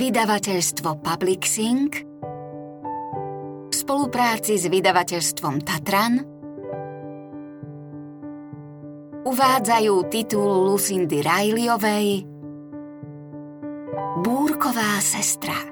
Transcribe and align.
Vydavateľstvo 0.00 1.04
Publixing 1.04 1.92
v 3.68 3.74
spolupráci 3.76 4.56
s 4.56 4.64
vydavateľstvom 4.64 5.60
Tatran 5.60 6.24
uvádzajú 9.28 9.94
titul 10.08 10.72
Lucindy 10.72 11.20
Rileyovej 11.20 12.24
Búrková 14.24 15.04
sestra. 15.04 15.68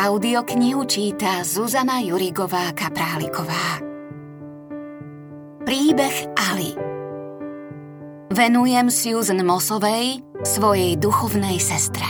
Audioknihu 0.00 0.88
číta 0.88 1.44
Zuzana 1.44 2.00
Jurigová 2.00 2.72
Kapráliková. 2.72 3.84
Príbeh 5.60 6.16
Ali 6.40 6.72
Venujem 8.32 8.88
Susan 8.88 9.44
Mosovej, 9.44 10.24
svojej 10.46 10.94
duchovnej 10.98 11.58
sestre. 11.58 12.06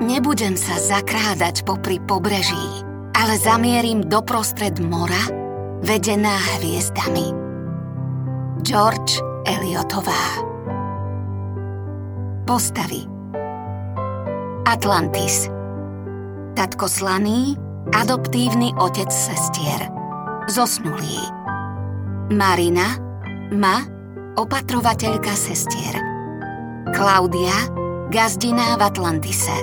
Nebudem 0.00 0.56
sa 0.56 0.76
zakrádať 0.80 1.64
popri 1.64 2.00
pobreží, 2.02 2.84
ale 3.16 3.40
zamierim 3.40 4.04
doprostred 4.04 4.80
mora, 4.80 5.20
vedená 5.84 6.34
hviezdami. 6.58 7.32
George 8.64 9.20
Eliotová 9.44 10.44
Postavy. 12.44 13.08
Atlantis. 14.68 15.48
Tatko 16.52 16.88
slaný, 16.88 17.56
adoptívny 17.92 18.76
otec 18.76 19.08
sestier. 19.08 19.88
Zosnulý. 20.48 21.24
Marina, 22.32 23.00
ma, 23.52 23.80
opatrovateľka 24.36 25.32
sestier 25.32 26.13
Klaudia, 26.94 27.50
gazdina 28.10 28.78
v 28.78 28.82
Atlantise. 28.86 29.58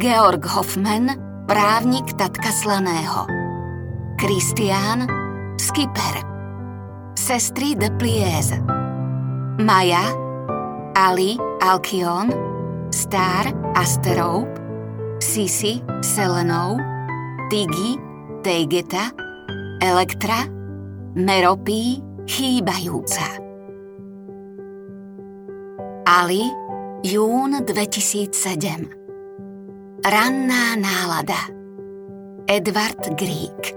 Georg 0.00 0.48
Hoffman, 0.48 1.12
právnik 1.44 2.16
tatka 2.16 2.48
slaného. 2.56 3.28
Kristián, 4.16 5.04
skipper. 5.60 6.24
Sestry 7.20 7.76
de 7.76 7.92
Pliez. 8.00 8.56
Maja, 9.60 10.08
Ali, 10.96 11.36
Alkion 11.60 12.32
Star, 12.88 13.52
Asterope 13.76 14.56
Sisi, 15.20 15.84
Selenov 16.00 16.80
Tigi, 17.52 18.00
Teigeta 18.40 19.12
Elektra, 19.84 20.48
Meropí, 21.12 22.00
chýbajúca. 22.24 23.45
Ali, 26.16 26.48
jún 27.04 27.52
2007 27.60 28.88
Ranná 30.00 30.72
nálada. 30.80 31.36
Edward 32.48 33.20
Grieg. 33.20 33.76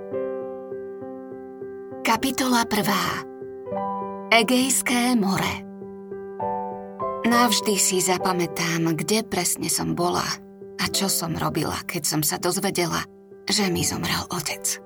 Kapitola 2.00 2.64
1. 2.64 4.32
Egejské 4.32 5.20
more. 5.20 5.68
Navždy 7.28 7.76
si 7.76 8.00
zapamätám, 8.00 8.96
kde 8.96 9.28
presne 9.28 9.68
som 9.68 9.92
bola 9.92 10.24
a 10.80 10.88
čo 10.88 11.12
som 11.12 11.36
robila, 11.36 11.76
keď 11.84 12.08
som 12.08 12.22
sa 12.24 12.40
dozvedela, 12.40 13.04
že 13.52 13.68
mi 13.68 13.84
zomrel 13.84 14.24
otec. 14.32 14.80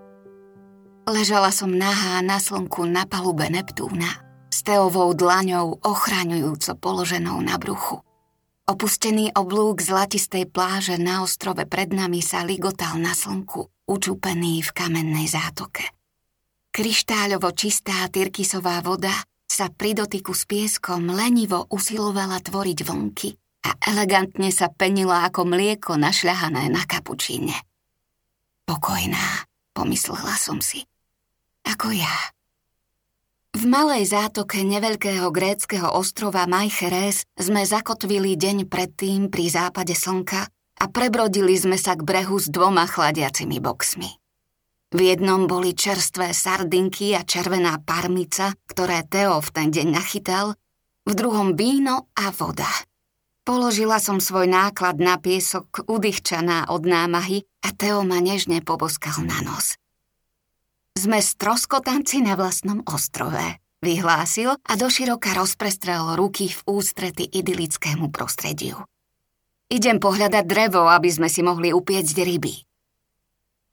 Ležala 1.05 1.53
som 1.53 1.69
nahá 1.69 2.17
na 2.25 2.41
slnku 2.41 2.81
na 2.89 3.05
palube 3.05 3.45
Neptúna, 3.45 4.32
s 4.63 4.71
Teovou 4.71 5.11
dlaňou 5.11 5.83
ochraňujúco 5.83 6.79
položenou 6.79 7.35
na 7.43 7.59
bruchu. 7.59 7.99
Opustený 8.63 9.35
oblúk 9.35 9.83
zlatistej 9.83 10.47
pláže 10.47 10.95
na 10.95 11.19
ostrove 11.19 11.67
pred 11.67 11.91
nami 11.91 12.23
sa 12.23 12.47
ligotal 12.47 12.95
na 12.95 13.11
slnku, 13.11 13.67
učúpený 13.91 14.63
v 14.63 14.71
kamennej 14.71 15.27
zátoke. 15.27 15.83
Kryštáľovo 16.71 17.51
čistá 17.51 18.07
tyrkisová 18.07 18.79
voda 18.79 19.11
sa 19.43 19.67
pri 19.67 19.99
dotyku 19.99 20.31
s 20.31 20.47
pieskom 20.47 21.11
lenivo 21.11 21.67
usilovala 21.67 22.39
tvoriť 22.39 22.79
vlnky 22.87 23.35
a 23.67 23.75
elegantne 23.83 24.47
sa 24.47 24.71
penila 24.71 25.27
ako 25.27 25.43
mlieko 25.43 25.99
našľahané 25.99 26.71
na 26.71 26.87
kapučíne. 26.87 27.59
Pokojná, 28.63 29.43
pomyslela 29.75 30.39
som 30.39 30.63
si 30.63 30.87
ako 31.67 31.91
ja. 31.91 32.15
V 33.53 33.69
malej 33.69 34.09
zátoke 34.09 34.65
neveľkého 34.65 35.29
gréckého 35.29 35.85
ostrova 35.93 36.49
Majcheres 36.49 37.21
sme 37.37 37.61
zakotvili 37.61 38.33
deň 38.33 38.65
predtým 38.65 39.29
pri 39.29 39.45
západe 39.45 39.93
slnka 39.93 40.49
a 40.81 40.85
prebrodili 40.89 41.53
sme 41.53 41.77
sa 41.77 41.93
k 41.93 42.01
brehu 42.01 42.41
s 42.41 42.49
dvoma 42.49 42.89
chladiacimi 42.89 43.61
boxmi. 43.61 44.09
V 44.93 44.99
jednom 45.05 45.45
boli 45.45 45.77
čerstvé 45.77 46.33
sardinky 46.33 47.13
a 47.13 47.21
červená 47.21 47.77
parmica, 47.77 48.57
ktoré 48.65 49.05
Teo 49.05 49.37
v 49.37 49.49
ten 49.53 49.69
deň 49.69 49.87
nachytal, 49.89 50.57
v 51.05 51.11
druhom 51.13 51.53
víno 51.53 52.09
a 52.17 52.33
voda. 52.33 52.69
Položila 53.45 54.01
som 54.01 54.17
svoj 54.17 54.49
náklad 54.49 54.97
na 54.97 55.21
piesok, 55.21 55.85
udýchčaná 55.85 56.73
od 56.73 56.89
námahy 56.89 57.45
a 57.61 57.69
Teo 57.69 58.01
ma 58.01 58.17
nežne 58.17 58.65
poboskal 58.65 59.21
na 59.21 59.45
nos. 59.45 59.77
Sme 60.93 61.17
stroskotanci 61.19 62.21
na 62.21 62.37
vlastnom 62.37 62.85
ostrove, 62.85 63.41
vyhlásil 63.81 64.53
a 64.53 64.73
doširoka 64.77 65.33
rozprestrel 65.33 66.13
ruky 66.13 66.53
v 66.53 66.59
ústrety 66.69 67.25
idylickému 67.25 68.13
prostrediu. 68.13 68.77
Idem 69.73 69.97
pohľadať 69.97 70.45
drevo, 70.45 70.85
aby 70.85 71.09
sme 71.09 71.33
si 71.33 71.41
mohli 71.41 71.73
upiecť 71.73 72.15
ryby. 72.23 72.55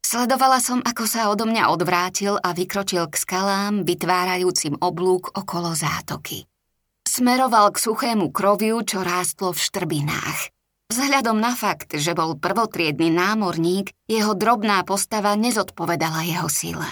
Sledovala 0.01 0.65
som, 0.65 0.81
ako 0.81 1.05
sa 1.05 1.29
odo 1.29 1.45
mňa 1.45 1.69
odvrátil 1.69 2.41
a 2.41 2.57
vykročil 2.57 3.05
k 3.13 3.15
skalám, 3.15 3.85
vytvárajúcim 3.85 4.81
oblúk 4.81 5.31
okolo 5.37 5.77
zátoky. 5.77 6.49
Smeroval 7.05 7.71
k 7.77 7.85
suchému 7.85 8.33
kroviu, 8.33 8.81
čo 8.81 9.05
rástlo 9.05 9.53
v 9.53 9.61
štrbinách. 9.61 10.51
Vzhľadom 10.91 11.39
na 11.39 11.55
fakt, 11.55 11.95
že 11.95 12.17
bol 12.17 12.35
prvotriedny 12.35 13.13
námorník, 13.13 13.93
jeho 14.09 14.35
drobná 14.35 14.83
postava 14.83 15.37
nezodpovedala 15.39 16.27
jeho 16.27 16.49
sile. 16.51 16.91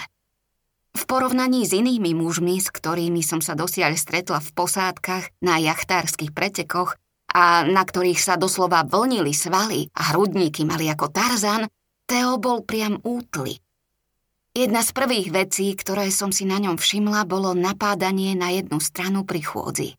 V 0.99 1.07
porovnaní 1.07 1.63
s 1.63 1.71
inými 1.71 2.11
mužmi, 2.11 2.59
s 2.59 2.67
ktorými 2.67 3.23
som 3.23 3.39
sa 3.39 3.55
dosiaľ 3.55 3.95
stretla 3.95 4.43
v 4.43 4.51
posádkach, 4.51 5.31
na 5.39 5.55
jachtárskych 5.55 6.35
pretekoch 6.35 6.99
a 7.31 7.63
na 7.63 7.87
ktorých 7.87 8.19
sa 8.19 8.35
doslova 8.35 8.83
vlnili 8.83 9.31
svaly 9.31 9.87
a 9.95 10.11
hrudníky 10.11 10.67
mali 10.67 10.91
ako 10.91 11.07
Tarzan, 11.07 11.71
Teo 12.03 12.35
bol 12.35 12.67
priam 12.67 12.99
útly. 13.07 13.63
Jedna 14.51 14.83
z 14.83 14.91
prvých 14.91 15.31
vecí, 15.31 15.71
ktoré 15.71 16.11
som 16.11 16.35
si 16.35 16.43
na 16.43 16.59
ňom 16.59 16.75
všimla, 16.75 17.23
bolo 17.23 17.55
napádanie 17.55 18.35
na 18.35 18.51
jednu 18.51 18.83
stranu 18.83 19.23
pri 19.23 19.39
chôdzi. 19.39 19.89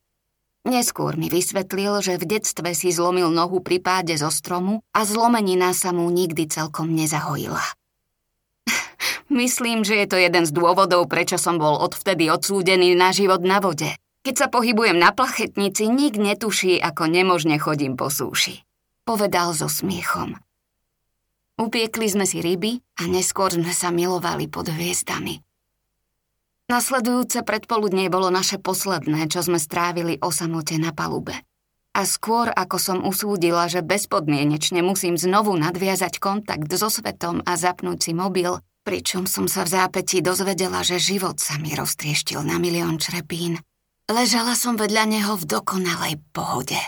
Neskôr 0.69 1.17
mi 1.17 1.33
vysvetlil, 1.33 2.05
že 2.05 2.21
v 2.21 2.29
detstve 2.37 2.77
si 2.77 2.93
zlomil 2.93 3.33
nohu 3.33 3.65
pri 3.65 3.81
páde 3.81 4.21
zo 4.21 4.29
stromu 4.29 4.85
a 4.93 5.09
zlomenina 5.09 5.73
sa 5.73 5.97
mu 5.97 6.13
nikdy 6.13 6.45
celkom 6.45 6.93
nezahojila. 6.93 7.80
Myslím, 9.31 9.87
že 9.87 9.97
je 10.01 10.07
to 10.11 10.17
jeden 10.19 10.45
z 10.45 10.53
dôvodov, 10.53 11.07
prečo 11.07 11.39
som 11.39 11.57
bol 11.57 11.79
odvtedy 11.81 12.29
odsúdený 12.29 12.93
na 12.99 13.15
život 13.15 13.41
na 13.41 13.63
vode. 13.63 13.95
Keď 14.21 14.35
sa 14.37 14.47
pohybujem 14.53 15.01
na 15.01 15.17
plachetnici, 15.17 15.89
nik 15.89 16.21
netuší, 16.21 16.77
ako 16.77 17.09
nemožne 17.09 17.57
chodím 17.57 17.97
po 17.97 18.13
súši. 18.13 18.61
Povedal 19.09 19.57
so 19.57 19.65
smiechom. 19.65 20.37
Upiekli 21.57 22.09
sme 22.09 22.25
si 22.29 22.41
ryby 22.41 22.81
a 23.01 23.09
neskôr 23.09 23.53
sme 23.53 23.73
sa 23.73 23.89
milovali 23.93 24.49
pod 24.49 24.69
hviezdami. 24.69 25.41
Nasledujúce 26.71 27.43
predpoludnie 27.43 28.07
bolo 28.09 28.31
naše 28.31 28.63
posledné, 28.63 29.27
čo 29.27 29.43
sme 29.43 29.59
strávili 29.59 30.23
o 30.23 30.31
samote 30.31 30.79
na 30.79 30.95
palube. 30.95 31.35
A 31.91 32.07
skôr 32.07 32.47
ako 32.55 32.79
som 32.79 32.99
usúdila, 33.03 33.67
že 33.67 33.83
bezpodmienečne 33.83 34.79
musím 34.79 35.19
znovu 35.19 35.59
nadviazať 35.59 36.23
kontakt 36.23 36.71
so 36.71 36.87
svetom 36.87 37.43
a 37.43 37.59
zapnúť 37.59 37.99
si 37.99 38.13
mobil, 38.15 38.63
pričom 38.83 39.29
som 39.29 39.47
sa 39.47 39.67
v 39.67 39.73
zápätí 39.77 40.25
dozvedela, 40.25 40.81
že 40.81 41.03
život 41.03 41.39
sa 41.39 41.61
mi 41.61 41.73
roztrieštil 41.77 42.41
na 42.45 42.57
milión 42.57 42.97
črepín. 42.97 43.61
Ležala 44.11 44.59
som 44.59 44.75
vedľa 44.75 45.05
neho 45.07 45.39
v 45.39 45.45
dokonalej 45.47 46.19
pohode. 46.35 46.79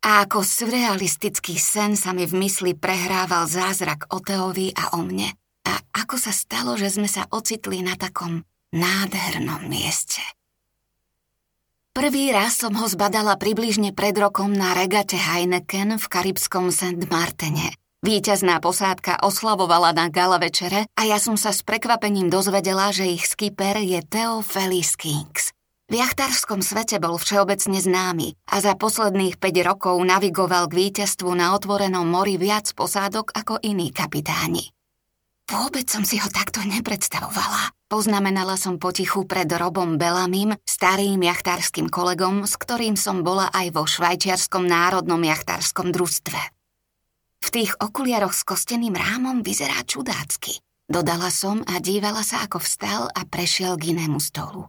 A 0.00 0.24
ako 0.24 0.40
surrealistický 0.40 1.60
sen 1.60 1.92
sa 1.92 2.16
mi 2.16 2.24
v 2.24 2.34
mysli 2.40 2.72
prehrával 2.72 3.44
zázrak 3.44 4.08
o 4.08 4.18
Teovi 4.24 4.72
a 4.72 4.96
o 4.96 5.04
mne. 5.04 5.28
A 5.68 5.76
ako 5.92 6.16
sa 6.16 6.32
stalo, 6.32 6.74
že 6.80 6.88
sme 6.88 7.04
sa 7.04 7.28
ocitli 7.28 7.84
na 7.84 7.94
takom 8.00 8.42
nádhernom 8.72 9.68
mieste. 9.68 10.24
Prvý 11.90 12.32
raz 12.32 12.56
som 12.56 12.72
ho 12.80 12.86
zbadala 12.88 13.36
približne 13.36 13.92
pred 13.92 14.16
rokom 14.16 14.54
na 14.54 14.72
regate 14.72 15.18
Heineken 15.20 15.98
v 16.00 16.06
karibskom 16.06 16.72
St. 16.72 17.02
Martene. 17.10 17.76
Výťazná 18.00 18.64
posádka 18.64 19.20
oslavovala 19.20 19.92
na 19.92 20.08
gala 20.08 20.40
večere 20.40 20.88
a 20.96 21.04
ja 21.04 21.20
som 21.20 21.36
sa 21.36 21.52
s 21.52 21.60
prekvapením 21.60 22.32
dozvedela, 22.32 22.88
že 22.96 23.04
ich 23.12 23.28
skipper 23.28 23.76
je 23.76 24.00
Theo 24.00 24.40
Felice 24.40 24.96
Kings. 24.96 25.52
V 25.92 26.00
jachtárskom 26.00 26.64
svete 26.64 26.96
bol 26.96 27.20
všeobecne 27.20 27.76
známy 27.76 28.40
a 28.48 28.64
za 28.64 28.72
posledných 28.72 29.36
5 29.36 29.68
rokov 29.68 30.00
navigoval 30.00 30.72
k 30.72 30.88
víťazstvu 30.88 31.28
na 31.36 31.52
otvorenom 31.52 32.08
mori 32.08 32.40
viac 32.40 32.72
posádok 32.72 33.36
ako 33.36 33.60
iní 33.60 33.92
kapitáni. 33.92 34.72
Vôbec 35.52 35.84
som 35.84 36.00
si 36.00 36.16
ho 36.24 36.28
takto 36.32 36.64
nepredstavovala. 36.64 37.74
Poznamenala 37.90 38.56
som 38.56 38.80
potichu 38.80 39.28
pred 39.28 39.50
Robom 39.50 40.00
Belamim, 40.00 40.56
starým 40.64 41.20
jachtárskym 41.20 41.92
kolegom, 41.92 42.48
s 42.48 42.56
ktorým 42.56 42.96
som 42.96 43.20
bola 43.20 43.52
aj 43.52 43.76
vo 43.76 43.84
švajčiarskom 43.84 44.64
národnom 44.64 45.20
jachtárskom 45.20 45.92
družstve. 45.92 46.59
V 47.40 47.48
tých 47.48 47.72
okuliaroch 47.80 48.36
s 48.36 48.44
kosteným 48.44 48.94
rámom 48.94 49.40
vyzerá 49.40 49.80
čudácky. 49.82 50.60
Dodala 50.90 51.30
som 51.32 51.62
a 51.64 51.78
dívala 51.78 52.20
sa, 52.20 52.44
ako 52.44 52.60
vstal 52.60 53.08
a 53.14 53.22
prešiel 53.24 53.78
k 53.80 53.96
inému 53.96 54.18
stolu. 54.18 54.68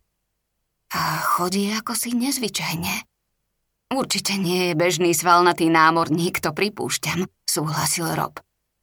A 0.92 1.24
chodí 1.24 1.72
ako 1.72 1.96
si 1.96 2.16
nezvyčajne. 2.16 3.08
Určite 3.92 4.40
nie 4.40 4.72
je 4.72 4.74
bežný 4.78 5.12
svalnatý 5.12 5.68
námorník, 5.68 6.40
to 6.40 6.56
pripúšťam, 6.56 7.28
súhlasil 7.44 8.08
Rob. 8.16 8.40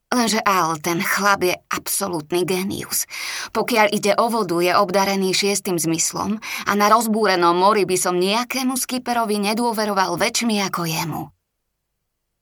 Lenže 0.08 0.41
Al, 0.41 0.81
ten 0.81 1.05
chlap 1.05 1.44
je 1.44 1.52
absolútny 1.69 2.49
genius. 2.49 3.05
Pokiaľ 3.52 3.93
ide 3.93 4.17
o 4.17 4.32
vodu, 4.32 4.56
je 4.56 4.73
obdarený 4.73 5.37
šiestým 5.37 5.76
zmyslom 5.76 6.41
a 6.64 6.73
na 6.73 6.88
rozbúrenom 6.88 7.52
mori 7.52 7.84
by 7.84 7.96
som 8.00 8.17
nejakému 8.17 8.73
skiperovi 8.73 9.37
nedôveroval 9.37 10.17
väčšmi 10.17 10.64
ako 10.64 10.88
jemu. 10.88 11.23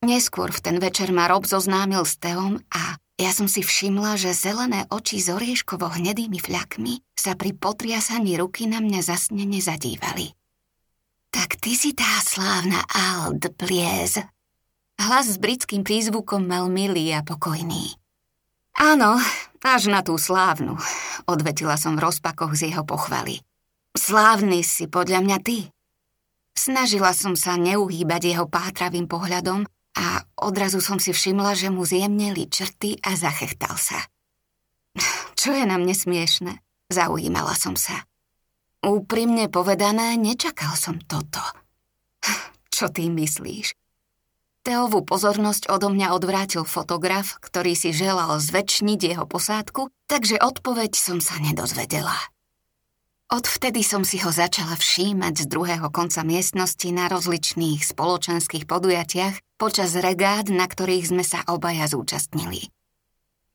Neskôr 0.05 0.53
v 0.53 0.61
ten 0.61 0.77
večer 0.77 1.09
ma 1.15 1.31
Rob 1.31 1.49
zoznámil 1.49 2.05
s 2.05 2.21
Teom 2.21 2.61
a 2.69 3.01
ja 3.17 3.33
som 3.33 3.49
si 3.49 3.65
všimla, 3.65 4.21
že 4.21 4.37
zelené 4.37 4.85
oči 4.93 5.25
s 5.25 5.33
orieškovo 5.33 5.89
hnedými 5.89 6.37
fľakmi 6.37 7.01
sa 7.17 7.33
pri 7.33 7.57
potriasaní 7.57 8.37
ruky 8.37 8.69
na 8.69 8.85
mňa 8.85 9.01
zasnene 9.01 9.57
zadívali. 9.57 10.37
Tak 11.33 11.57
ty 11.57 11.73
si 11.73 11.97
tá 11.97 12.21
slávna 12.21 12.85
Ald 12.93 13.41
Pliez. 13.57 14.21
Hlas 15.01 15.27
s 15.33 15.41
britským 15.41 15.81
prízvukom 15.81 16.45
mal 16.45 16.69
milý 16.69 17.09
a 17.17 17.25
pokojný. 17.25 17.97
Áno, 18.77 19.17
až 19.65 19.89
na 19.89 20.05
tú 20.05 20.21
slávnu, 20.21 20.77
odvetila 21.25 21.81
som 21.81 21.97
v 21.97 22.05
rozpakoch 22.05 22.53
z 22.53 22.73
jeho 22.73 22.85
pochvaly. 22.85 23.41
Slávny 23.97 24.61
si 24.61 24.85
podľa 24.93 25.25
mňa 25.25 25.39
ty. 25.41 25.73
Snažila 26.53 27.17
som 27.17 27.33
sa 27.33 27.57
neuhýbať 27.57 28.37
jeho 28.37 28.45
pátravým 28.45 29.09
pohľadom 29.09 29.65
a 29.97 30.29
odrazu 30.37 30.85
som 30.85 31.01
si 31.01 31.17
všimla, 31.17 31.57
že 31.57 31.73
mu 31.73 31.89
zjemneli 31.89 32.53
črty 32.53 33.01
a 33.01 33.17
zachechtal 33.17 33.81
sa. 33.81 33.99
Čo 35.41 35.57
je 35.57 35.65
na 35.65 35.81
mne 35.81 35.97
smiešne? 35.97 36.61
Zaujímala 36.93 37.57
som 37.57 37.75
sa. 37.75 38.05
Úprimne 38.85 39.49
povedané, 39.49 40.15
nečakal 40.21 40.77
som 40.77 41.01
toto. 41.01 41.41
Čo 42.75 42.93
ty 42.93 43.09
myslíš? 43.09 43.73
Teovú 44.67 45.07
pozornosť 45.07 45.71
odo 45.71 45.95
mňa 45.95 46.11
odvrátil 46.11 46.67
fotograf, 46.67 47.39
ktorý 47.39 47.79
si 47.79 47.95
želal 47.95 48.43
zväčšniť 48.43 49.01
jeho 49.15 49.23
posádku, 49.23 49.95
takže 50.11 50.43
odpoveď 50.43 50.93
som 50.99 51.23
sa 51.23 51.39
nedozvedela. 51.39 52.19
Odvtedy 53.31 53.83
som 53.87 54.03
si 54.03 54.19
ho 54.23 54.31
začala 54.31 54.75
všímať 54.75 55.47
z 55.47 55.51
druhého 55.51 55.91
konca 55.91 56.23
miestnosti 56.27 56.87
na 56.91 57.07
rozličných 57.11 57.83
spoločenských 57.83 58.67
podujatiach 58.67 59.46
počas 59.57 59.97
regát, 59.97 60.47
na 60.53 60.69
ktorých 60.69 61.13
sme 61.13 61.25
sa 61.25 61.43
obaja 61.49 61.89
zúčastnili. 61.91 62.69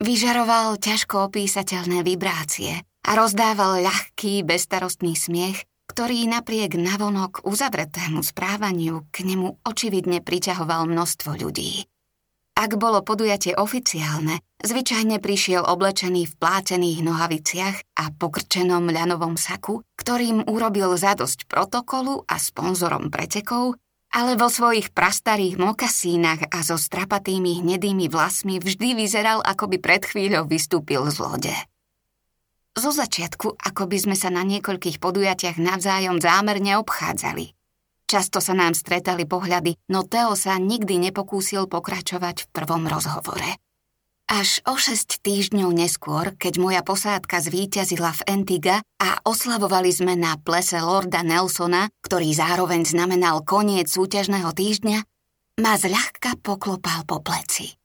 Vyžaroval 0.02 0.82
ťažko 0.82 1.30
opísateľné 1.30 2.02
vibrácie 2.02 2.82
a 3.06 3.10
rozdával 3.14 3.86
ľahký, 3.86 4.42
bestarostný 4.42 5.14
smiech, 5.14 5.62
ktorý 5.86 6.26
napriek 6.26 6.74
navonok 6.74 7.46
uzavretému 7.46 8.24
správaniu 8.24 9.06
k 9.14 9.28
nemu 9.28 9.62
očividne 9.62 10.24
priťahoval 10.24 10.90
množstvo 10.90 11.38
ľudí. 11.38 11.86
Ak 12.52 12.76
bolo 12.76 13.00
podujatie 13.00 13.56
oficiálne, 13.56 14.44
zvyčajne 14.60 15.24
prišiel 15.24 15.64
oblečený 15.64 16.28
v 16.28 16.34
plátených 16.36 17.00
nohaviciach 17.00 17.76
a 17.96 18.12
pokrčenom 18.12 18.92
ľanovom 18.92 19.40
saku, 19.40 19.80
ktorým 19.96 20.44
urobil 20.44 20.94
zadosť 21.00 21.48
protokolu 21.48 22.28
a 22.28 22.36
sponzorom 22.36 23.08
pretekov, 23.08 23.80
ale 24.12 24.36
vo 24.36 24.52
svojich 24.52 24.92
prastarých 24.92 25.56
mokasínach 25.56 26.52
a 26.52 26.60
so 26.60 26.76
strapatými 26.76 27.64
hnedými 27.64 28.06
vlasmi 28.12 28.60
vždy 28.60 28.94
vyzeral, 28.94 29.40
ako 29.40 29.72
by 29.72 29.76
pred 29.80 30.04
chvíľou 30.04 30.44
vystúpil 30.46 31.02
z 31.08 31.16
lode. 31.18 31.54
Zo 32.72 32.92
začiatku, 32.92 33.56
ako 33.56 33.82
by 33.88 33.98
sme 34.00 34.16
sa 34.16 34.32
na 34.32 34.44
niekoľkých 34.44 35.00
podujatiach 35.00 35.56
navzájom 35.56 36.20
zámerne 36.20 36.76
obchádzali– 36.80 37.52
Často 38.12 38.44
sa 38.44 38.52
nám 38.52 38.76
stretali 38.76 39.24
pohľady, 39.24 39.88
no 39.88 40.04
Teo 40.04 40.36
sa 40.36 40.60
nikdy 40.60 41.00
nepokúsil 41.00 41.64
pokračovať 41.64 42.44
v 42.44 42.50
prvom 42.52 42.84
rozhovore. 42.84 43.56
Až 44.30 44.62
o 44.64 44.78
šesť 44.78 45.20
týždňov 45.20 45.70
neskôr, 45.74 46.32
keď 46.38 46.54
moja 46.62 46.80
posádka 46.86 47.42
zvíťazila 47.42 48.14
v 48.16 48.22
Antigua 48.30 48.78
a 49.02 49.18
oslavovali 49.26 49.90
sme 49.90 50.14
na 50.14 50.38
plese 50.38 50.78
Lorda 50.78 51.26
Nelsona, 51.26 51.90
ktorý 52.06 52.30
zároveň 52.32 52.86
znamenal 52.86 53.42
koniec 53.42 53.90
súťažného 53.90 54.54
týždňa, 54.54 54.98
ma 55.60 55.72
zľahka 55.76 56.38
poklopal 56.40 57.04
po 57.04 57.20
pleci. 57.20 57.76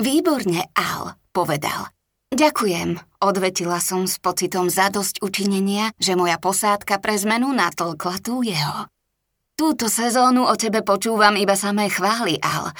Výborne, 0.00 0.72
Al, 0.74 1.14
povedal. 1.30 1.92
Ďakujem, 2.30 3.20
odvetila 3.20 3.82
som 3.82 4.06
s 4.06 4.22
pocitom 4.22 4.70
zadosť 4.70 5.20
učinenia, 5.20 5.90
že 5.98 6.14
moja 6.14 6.38
posádka 6.38 7.02
pre 7.02 7.18
zmenu 7.18 7.50
natlkla 7.50 8.16
tú 8.22 8.40
jeho. 8.46 8.86
Túto 9.58 9.92
sezónu 9.92 10.48
o 10.48 10.54
tebe 10.56 10.80
počúvam 10.80 11.36
iba 11.36 11.52
samé 11.52 11.92
chvály, 11.92 12.40
Al. 12.40 12.72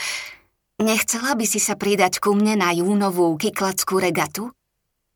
Nechcela 0.80 1.36
by 1.36 1.44
si 1.44 1.60
sa 1.60 1.76
pridať 1.76 2.24
ku 2.24 2.32
mne 2.32 2.56
na 2.56 2.72
júnovú 2.72 3.36
kyklackú 3.36 4.00
regatu? 4.00 4.48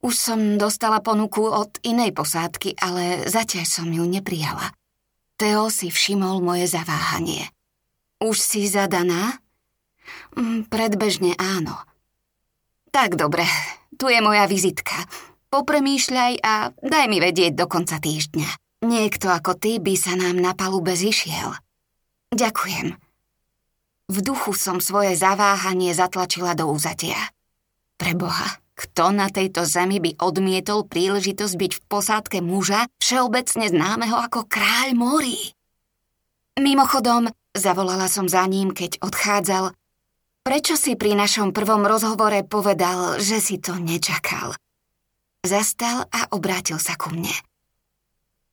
Už 0.05 0.13
som 0.13 0.61
dostala 0.61 1.01
ponuku 1.01 1.41
od 1.41 1.81
inej 1.81 2.13
posádky, 2.13 2.77
ale 2.77 3.25
zatiaľ 3.25 3.65
som 3.65 3.89
ju 3.89 4.05
neprijala. 4.05 4.77
Teo 5.41 5.73
si 5.73 5.89
všimol 5.89 6.45
moje 6.45 6.69
zaváhanie. 6.69 7.49
Už 8.21 8.37
si 8.37 8.69
zadaná? 8.69 9.41
Mm, 10.37 10.69
predbežne 10.69 11.33
áno. 11.41 11.81
Tak 12.93 13.17
dobre, 13.17 13.49
tu 13.97 14.13
je 14.13 14.21
moja 14.21 14.45
vizitka. 14.45 15.09
Popremýšľaj 15.49 16.33
a 16.45 16.77
daj 16.77 17.07
mi 17.09 17.25
vedieť 17.25 17.57
do 17.57 17.65
konca 17.65 17.97
týždňa. 17.97 18.85
Niekto 18.85 19.33
ako 19.33 19.57
ty 19.57 19.81
by 19.81 19.97
sa 19.97 20.13
nám 20.13 20.37
na 20.37 20.53
palube 20.53 20.93
zišiel. 20.93 21.57
Ďakujem. 22.37 23.04
V 24.13 24.21
duchu 24.21 24.53
som 24.53 24.85
svoje 24.85 25.17
zaváhanie 25.17 25.97
zatlačila 25.97 26.53
do 26.53 26.69
úzadia. 26.69 27.17
Preboha, 27.97 28.61
kto 28.77 29.15
na 29.15 29.31
tejto 29.31 29.65
zemi 29.65 30.03
by 30.03 30.21
odmietol 30.21 30.85
príležitosť 30.85 31.55
byť 31.57 31.73
v 31.73 31.85
posádke 31.89 32.39
muža, 32.45 32.91
všeobecne 33.01 33.71
známeho 33.71 34.19
ako 34.19 34.45
kráľ 34.45 34.93
morí? 34.93 35.55
Mimochodom, 36.61 37.33
zavolala 37.57 38.11
som 38.11 38.29
za 38.29 38.45
ním, 38.45 38.77
keď 38.77 39.01
odchádzal. 39.01 39.73
Prečo 40.45 40.77
si 40.77 40.93
pri 40.99 41.17
našom 41.17 41.57
prvom 41.57 41.89
rozhovore 41.89 42.45
povedal, 42.45 43.17
že 43.17 43.41
si 43.41 43.57
to 43.57 43.81
nečakal? 43.81 44.53
Zastal 45.41 46.05
a 46.13 46.29
obrátil 46.37 46.77
sa 46.77 46.99
ku 47.01 47.09
mne. 47.09 47.33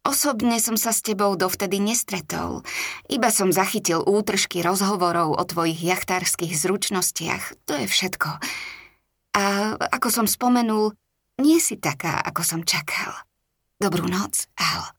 Osobne 0.01 0.57
som 0.57 0.81
sa 0.81 0.89
s 0.89 1.05
tebou 1.05 1.37
dovtedy 1.37 1.77
nestretol, 1.77 2.65
iba 3.05 3.29
som 3.29 3.53
zachytil 3.53 4.01
útržky 4.01 4.65
rozhovorov 4.65 5.37
o 5.37 5.43
tvojich 5.45 5.77
jachtárskych 5.77 6.57
zručnostiach, 6.57 7.69
to 7.69 7.77
je 7.77 7.85
všetko. 7.85 8.41
A 9.37 9.43
ako 9.77 10.07
som 10.09 10.25
spomenul, 10.25 10.97
nie 11.37 11.61
si 11.61 11.77
taká, 11.77 12.17
ako 12.17 12.41
som 12.41 12.61
čakal. 12.65 13.13
Dobrú 13.77 14.09
noc, 14.09 14.49
Al. 14.57 14.89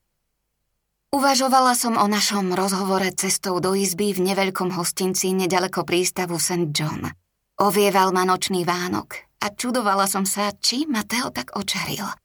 Uvažovala 1.12 1.74
som 1.74 1.98
o 1.98 2.06
našom 2.06 2.54
rozhovore 2.54 3.10
cestou 3.12 3.58
do 3.58 3.74
izby 3.74 4.14
v 4.14 4.32
neveľkom 4.32 4.70
hostinci 4.70 5.34
nedaleko 5.34 5.82
prístavu 5.82 6.38
St. 6.38 6.70
John. 6.70 7.10
Ovieval 7.58 8.14
ma 8.14 8.22
nočný 8.22 8.62
Vánok 8.62 9.18
a 9.42 9.50
čudovala 9.50 10.06
som 10.06 10.22
sa, 10.22 10.54
či 10.54 10.86
Mateo 10.86 11.34
tak 11.34 11.58
očaril– 11.58 12.06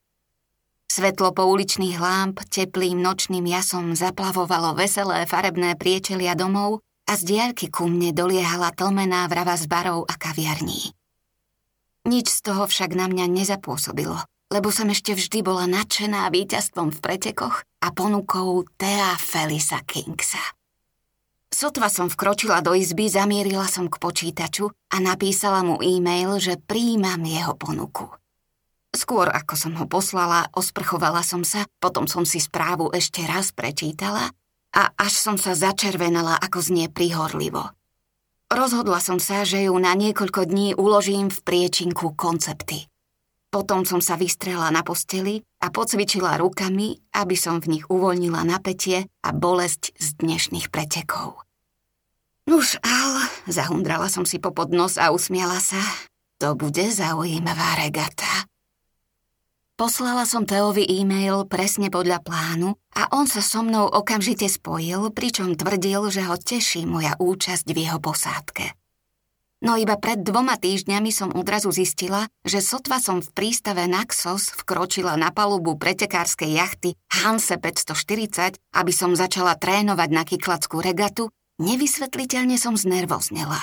Svetlo 0.88 1.36
pouličných 1.36 2.00
lámp 2.00 2.39
teplým 2.48 2.98
nočným 3.03 3.44
jasom 3.44 3.94
zaplavovalo 3.94 4.74
veselé 4.74 5.27
farebné 5.27 5.75
priečelia 5.75 6.34
domov 6.34 6.79
a 7.08 7.20
z 7.20 7.36
diaľky 7.36 7.67
ku 7.67 7.91
mne 7.91 8.15
doliehala 8.15 8.72
tlmená 8.72 9.27
vrava 9.27 9.60
z 9.60 9.67
barov 9.67 10.08
a 10.08 10.15
kaviarní. 10.15 10.96
Nič 12.08 12.27
z 12.32 12.39
toho 12.39 12.63
však 12.72 12.96
na 12.96 13.12
mňa 13.12 13.27
nezapôsobilo, 13.27 14.15
lebo 14.48 14.72
som 14.72 14.88
ešte 14.88 15.12
vždy 15.12 15.44
bola 15.44 15.67
nadšená 15.67 16.27
víťazstvom 16.32 16.96
v 16.96 17.00
pretekoch 17.03 17.67
a 17.84 17.88
ponukou 17.91 18.63
Thea 18.79 19.20
Felisa 19.20 19.84
Kingsa. 19.84 20.39
Sotva 21.51 21.88
som 21.91 22.08
vkročila 22.08 22.63
do 22.63 22.75
izby, 22.75 23.12
zamierila 23.12 23.67
som 23.67 23.91
k 23.91 24.00
počítaču 24.00 24.72
a 24.72 24.96
napísala 25.00 25.63
mu 25.67 25.79
e-mail, 25.84 26.39
že 26.39 26.60
príjmam 26.60 27.24
jeho 27.24 27.56
ponuku. 27.56 28.08
Skôr 28.96 29.27
ako 29.27 29.53
som 29.60 29.74
ho 29.75 29.86
poslala, 29.86 30.48
osprchovala 30.56 31.22
som 31.24 31.44
sa, 31.44 31.67
potom 31.84 32.08
som 32.08 32.24
si 32.24 32.39
správu 32.39 32.91
ešte 32.96 33.24
raz 33.27 33.51
prečítala 33.51 34.32
a 34.72 34.84
až 34.96 35.13
som 35.15 35.36
sa 35.36 35.58
začervenala, 35.58 36.38
ako 36.39 36.60
znie 36.62 36.88
prihorlivo. 36.88 37.74
Rozhodla 38.48 39.03
som 39.03 39.20
sa, 39.20 39.44
že 39.44 39.67
ju 39.67 39.75
na 39.75 39.91
niekoľko 39.91 40.48
dní 40.48 40.72
uložím 40.72 41.27
v 41.27 41.39
priečinku 41.44 42.15
koncepty. 42.15 42.88
Potom 43.51 43.84
som 43.84 44.00
sa 44.00 44.20
vystrela 44.20 44.72
na 44.72 44.84
posteli 44.84 45.44
a 45.63 45.72
pocvičila 45.72 46.39
rukami, 46.39 47.00
aby 47.15 47.36
som 47.36 47.60
v 47.63 47.79
nich 47.79 47.86
uvoľnila 47.88 48.44
napätie 48.44 49.08
a 49.24 49.29
bolesť 49.36 49.96
z 49.96 50.08
dnešných 50.20 50.67
pretekov. 50.67 51.44
Nuž, 52.48 52.79
Al, 52.79 53.27
zahundrala 53.51 54.08
som 54.08 54.24
si 54.24 54.39
po 54.39 54.56
podnos 54.56 54.96
a 54.96 55.12
usmiala 55.12 55.60
sa. 55.60 55.79
To 56.39 56.56
bude 56.56 56.88
zaujímavá 56.88 57.84
regata. 57.84 58.48
Poslala 59.77 60.25
som 60.25 60.41
Teovi 60.41 60.89
e-mail 60.89 61.46
presne 61.46 61.93
podľa 61.93 62.25
plánu 62.25 62.81
a 62.98 63.13
on 63.13 63.29
sa 63.29 63.46
so 63.46 63.62
mnou 63.62 63.86
okamžite 63.86 64.50
spojil, 64.50 65.13
pričom 65.13 65.53
tvrdil, 65.53 66.10
že 66.10 66.25
ho 66.25 66.34
teší 66.34 66.89
moja 66.89 67.13
účasť 67.22 67.77
v 67.77 67.86
jeho 67.86 68.01
posádke. 68.01 68.74
No 69.62 69.77
iba 69.77 69.93
pred 70.01 70.25
dvoma 70.25 70.57
týždňami 70.57 71.13
som 71.13 71.29
odrazu 71.29 71.69
zistila, 71.69 72.25
že 72.41 72.57
sotva 72.57 72.98
som 72.98 73.22
v 73.22 73.29
prístave 73.29 73.86
Naxos 73.86 74.50
vkročila 74.57 75.13
na 75.13 75.29
palubu 75.29 75.77
pretekárskej 75.77 76.57
jachty 76.57 76.98
Hanse 77.13 77.62
540, 77.62 78.57
aby 78.57 78.89
som 78.89 79.13
začala 79.13 79.53
trénovať 79.62 80.10
na 80.10 80.25
kyklackú 80.25 80.81
regatu, 80.81 81.29
nevysvetliteľne 81.62 82.57
som 82.57 82.74
znervoznela. 82.74 83.62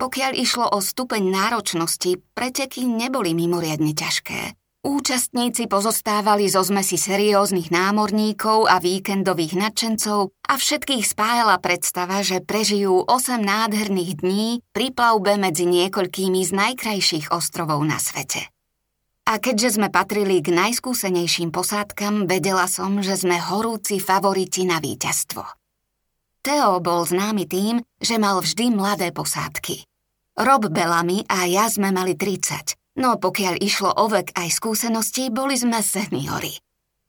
Pokiaľ 0.00 0.32
išlo 0.40 0.72
o 0.72 0.80
stupeň 0.80 1.20
náročnosti, 1.28 2.16
preteky 2.32 2.88
neboli 2.88 3.36
mimoriadne 3.36 3.92
ťažké. 3.92 4.56
Účastníci 4.86 5.66
pozostávali 5.66 6.46
zo 6.46 6.62
zmesi 6.62 6.94
serióznych 6.94 7.74
námorníkov 7.74 8.70
a 8.70 8.78
víkendových 8.78 9.58
nadšencov 9.58 10.30
a 10.46 10.54
všetkých 10.54 11.02
spájala 11.02 11.58
predstava, 11.58 12.22
že 12.22 12.38
prežijú 12.38 13.02
8 13.02 13.34
nádherných 13.42 14.22
dní 14.22 14.62
pri 14.70 14.94
plavbe 14.94 15.42
medzi 15.42 15.66
niekoľkými 15.66 16.38
z 16.38 16.50
najkrajších 16.54 17.34
ostrovov 17.34 17.82
na 17.82 17.98
svete. 17.98 18.46
A 19.26 19.42
keďže 19.42 19.74
sme 19.74 19.90
patrili 19.90 20.38
k 20.38 20.54
najskúsenejším 20.54 21.50
posádkam, 21.50 22.30
vedela 22.30 22.70
som, 22.70 23.02
že 23.02 23.18
sme 23.18 23.42
horúci 23.42 23.98
favoriti 23.98 24.62
na 24.70 24.78
víťazstvo. 24.78 25.42
Theo 26.46 26.78
bol 26.78 27.02
známy 27.02 27.50
tým, 27.50 27.82
že 27.98 28.22
mal 28.22 28.38
vždy 28.38 28.70
mladé 28.70 29.10
posádky. 29.10 29.82
Rob 30.38 30.70
Bellamy 30.70 31.26
a 31.26 31.42
ja 31.50 31.66
sme 31.66 31.90
mali 31.90 32.14
30 32.14 32.85
No 32.96 33.20
pokiaľ 33.20 33.60
išlo 33.60 33.92
o 33.92 34.08
vek 34.08 34.32
aj 34.32 34.48
skúsenosti, 34.56 35.28
boli 35.28 35.56
sme 35.60 35.84
seniori. 35.84 36.56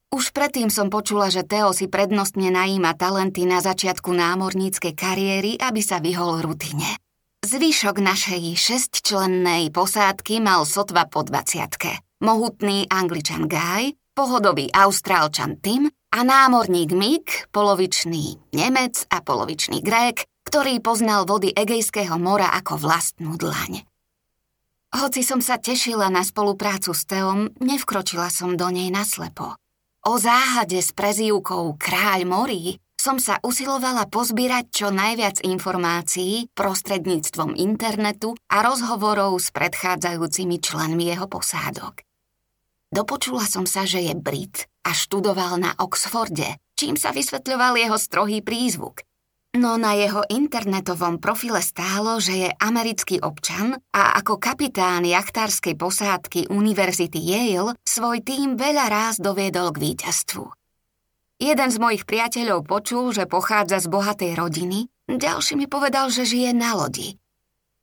Už 0.08 0.32
predtým 0.32 0.72
som 0.72 0.88
počula, 0.88 1.27
že 1.27 1.44
Teo 1.44 1.75
si 1.75 1.91
prednostne 1.91 2.48
najíma 2.48 2.96
talenty 2.96 3.44
na 3.44 3.60
začiatku 3.60 4.12
námorníckej 4.15 4.96
kariéry, 4.96 5.60
aby 5.60 5.84
sa 5.84 6.00
vyhol 6.00 6.39
rutine. 6.44 6.96
Zvyšok 7.44 8.00
našej 8.00 8.44
šestčlennej 8.56 9.72
posádky 9.72 10.39
mal 10.44 10.63
sotva 10.63 11.08
po 11.08 11.27
dvaciatke. 11.27 12.00
Mohutný 12.24 12.88
angličan 12.88 13.51
Guy, 13.51 13.96
pohodový 14.15 14.72
austrálčan 14.74 15.60
Tim 15.60 15.91
a 16.12 16.20
námorník 16.24 16.96
Mick, 16.96 17.51
polovičný 17.51 18.56
Nemec 18.56 19.06
a 19.12 19.22
polovičný 19.22 19.84
Grék, 19.84 20.25
ktorý 20.48 20.79
poznal 20.79 21.27
vody 21.27 21.51
Egejského 21.51 22.15
mora 22.15 22.51
ako 22.56 22.79
vlastnú 22.79 23.36
dlaň. 23.36 23.84
Hoci 24.98 25.22
som 25.22 25.46
sa 25.46 25.62
tešila 25.62 26.10
na 26.10 26.25
spoluprácu 26.25 26.89
s 26.89 27.06
Teom, 27.06 27.54
nevkročila 27.62 28.34
som 28.34 28.58
do 28.58 28.66
nej 28.74 28.89
naslepo. 28.89 29.54
O 30.10 30.18
záhade 30.18 30.82
s 30.82 30.89
prezývkou 30.89 31.77
Kráľ 31.77 32.25
morí 32.25 32.82
som 32.98 33.22
sa 33.22 33.38
usilovala 33.46 34.10
pozbierať 34.10 34.74
čo 34.74 34.88
najviac 34.89 35.46
informácií 35.46 36.50
prostredníctvom 36.58 37.54
internetu 37.62 38.34
a 38.50 38.66
rozhovorov 38.66 39.38
s 39.38 39.54
predchádzajúcimi 39.54 40.58
členmi 40.58 41.13
jeho 41.13 41.30
posádok. 41.30 42.01
Dopočula 42.89 43.46
som 43.46 43.70
sa, 43.70 43.86
že 43.86 44.01
je 44.01 44.18
Brit 44.18 44.66
a 44.82 44.98
študoval 44.98 45.62
na 45.62 45.77
Oxforde, 45.77 46.58
čím 46.74 46.98
sa 46.98 47.13
vysvetľoval 47.13 47.77
jeho 47.77 48.01
strohý 48.01 48.42
prízvuk. 48.42 49.07
No 49.58 49.74
na 49.74 49.98
jeho 49.98 50.22
internetovom 50.30 51.18
profile 51.18 51.66
stálo, 51.66 52.22
že 52.22 52.46
je 52.46 52.50
americký 52.62 53.18
občan 53.26 53.74
a 53.90 54.14
ako 54.22 54.38
kapitán 54.38 55.02
jachtárskej 55.02 55.74
posádky 55.74 56.54
Univerzity 56.54 57.18
Yale 57.18 57.74
svoj 57.82 58.22
tým 58.22 58.54
veľa 58.54 58.86
ráz 58.86 59.18
doviedol 59.18 59.74
k 59.74 59.82
víťazstvu. 59.82 60.46
Jeden 61.42 61.70
z 61.74 61.78
mojich 61.82 62.06
priateľov 62.06 62.70
počul, 62.70 63.10
že 63.10 63.26
pochádza 63.26 63.82
z 63.82 63.90
bohatej 63.90 64.38
rodiny, 64.38 64.94
ďalší 65.10 65.58
mi 65.58 65.66
povedal, 65.66 66.14
že 66.14 66.30
žije 66.30 66.54
na 66.54 66.78
lodi. 66.78 67.18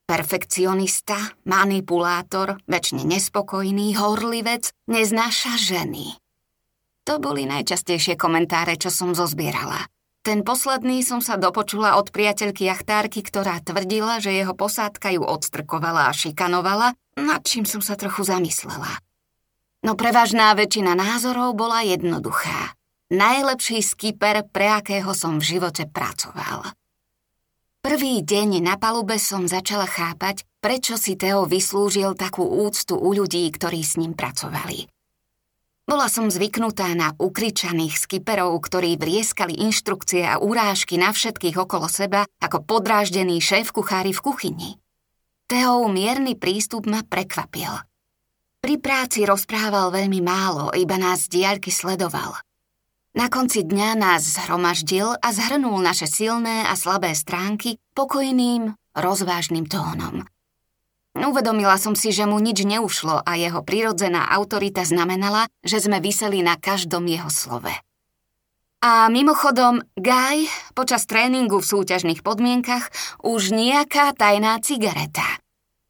Perfekcionista, 0.07 1.35
manipulátor, 1.43 2.63
väčšine 2.71 3.03
nespokojný, 3.03 3.99
horlivec, 3.99 4.71
neznáša 4.87 5.59
ženy. 5.59 6.23
To 7.03 7.19
boli 7.19 7.51
najčastejšie 7.51 8.15
komentáre, 8.15 8.79
čo 8.79 8.95
som 8.95 9.11
zozbierala– 9.11 9.83
ten 10.25 10.41
posledný 10.41 11.05
som 11.05 11.21
sa 11.21 11.37
dopočula 11.37 12.01
od 12.01 12.09
priateľky 12.09 12.65
jachtárky, 12.65 13.21
ktorá 13.21 13.61
tvrdila, 13.61 14.25
že 14.25 14.33
jeho 14.33 14.57
posádka 14.57 15.13
ju 15.13 15.21
odstrkovala 15.21 16.09
a 16.09 16.17
šikanovala, 16.17 16.97
nad 17.21 17.45
čím 17.45 17.69
som 17.69 17.85
sa 17.85 17.93
trochu 17.95 18.25
zamyslela. 18.25 18.89
No 19.85 20.01
prevažná 20.01 20.57
väčšina 20.57 20.97
názorov 20.97 21.53
bola 21.53 21.85
jednoduchá. 21.85 22.73
Najlepší 23.13 23.85
skiper, 23.85 24.49
pre 24.49 24.73
akého 24.73 25.13
som 25.13 25.37
v 25.37 25.61
živote 25.61 25.85
pracoval. 25.85 26.73
Prvý 27.85 28.25
deň 28.25 28.65
na 28.65 28.81
palube 28.81 29.21
som 29.21 29.45
začala 29.45 29.85
chápať, 29.85 30.41
prečo 30.65 30.97
si 30.97 31.21
Teo 31.21 31.45
vyslúžil 31.45 32.17
takú 32.17 32.49
úctu 32.65 32.97
u 32.97 33.13
ľudí, 33.13 33.45
ktorí 33.53 33.85
s 33.85 34.01
ním 34.01 34.17
pracovali. 34.17 34.89
Bola 35.85 36.09
som 36.09 36.33
zvyknutá 36.33 36.97
na 36.97 37.13
ukričaných 37.21 38.01
skiperov, 38.01 38.57
ktorí 38.65 38.97
vrieskali 38.97 39.53
inštrukcie 39.69 40.25
a 40.25 40.41
urážky 40.41 40.97
na 40.97 41.13
všetkých 41.13 41.61
okolo 41.61 41.93
seba 41.93 42.25
ako 42.41 42.65
podráždený 42.65 43.37
šéf 43.45 43.69
kuchári 43.69 44.17
v 44.17 44.25
kuchyni. 44.25 44.71
Teov 45.45 45.93
mierny 45.93 46.41
prístup 46.41 46.89
ma 46.89 47.05
prekvapil. 47.05 47.85
Pri 48.65 48.81
práci 48.81 49.29
rozprával 49.29 49.93
veľmi 49.93 50.25
málo, 50.25 50.73
iba 50.73 50.97
nás 50.97 51.29
z 51.29 51.37
diaľky 51.37 51.69
sledoval. 51.69 52.41
Na 53.13 53.29
konci 53.29 53.61
dňa 53.61 53.91
nás 53.93 54.25
zhromaždil 54.25 55.21
a 55.21 55.29
zhrnul 55.37 55.85
naše 55.85 56.09
silné 56.09 56.65
a 56.65 56.73
slabé 56.81 57.13
stránky 57.13 57.77
pokojným, 57.93 58.73
rozvážnym 58.97 59.69
tónom– 59.69 60.25
Uvedomila 61.15 61.79
som 61.79 61.95
si, 61.95 62.11
že 62.11 62.27
mu 62.27 62.43
nič 62.43 62.67
neušlo 62.67 63.23
a 63.23 63.33
jeho 63.39 63.63
prirodzená 63.63 64.27
autorita 64.35 64.83
znamenala, 64.83 65.47
že 65.63 65.79
sme 65.79 66.03
vyseli 66.03 66.43
na 66.43 66.59
každom 66.59 67.07
jeho 67.07 67.31
slove. 67.31 67.71
A 68.85 69.09
mimochodom, 69.09 69.81
Guy 69.97 70.45
počas 70.77 71.09
tréningu 71.09 71.63
v 71.63 71.71
súťažných 71.71 72.21
podmienkach 72.21 72.93
už 73.25 73.55
nejaká 73.55 74.13
tajná 74.13 74.61
cigareta. 74.61 75.25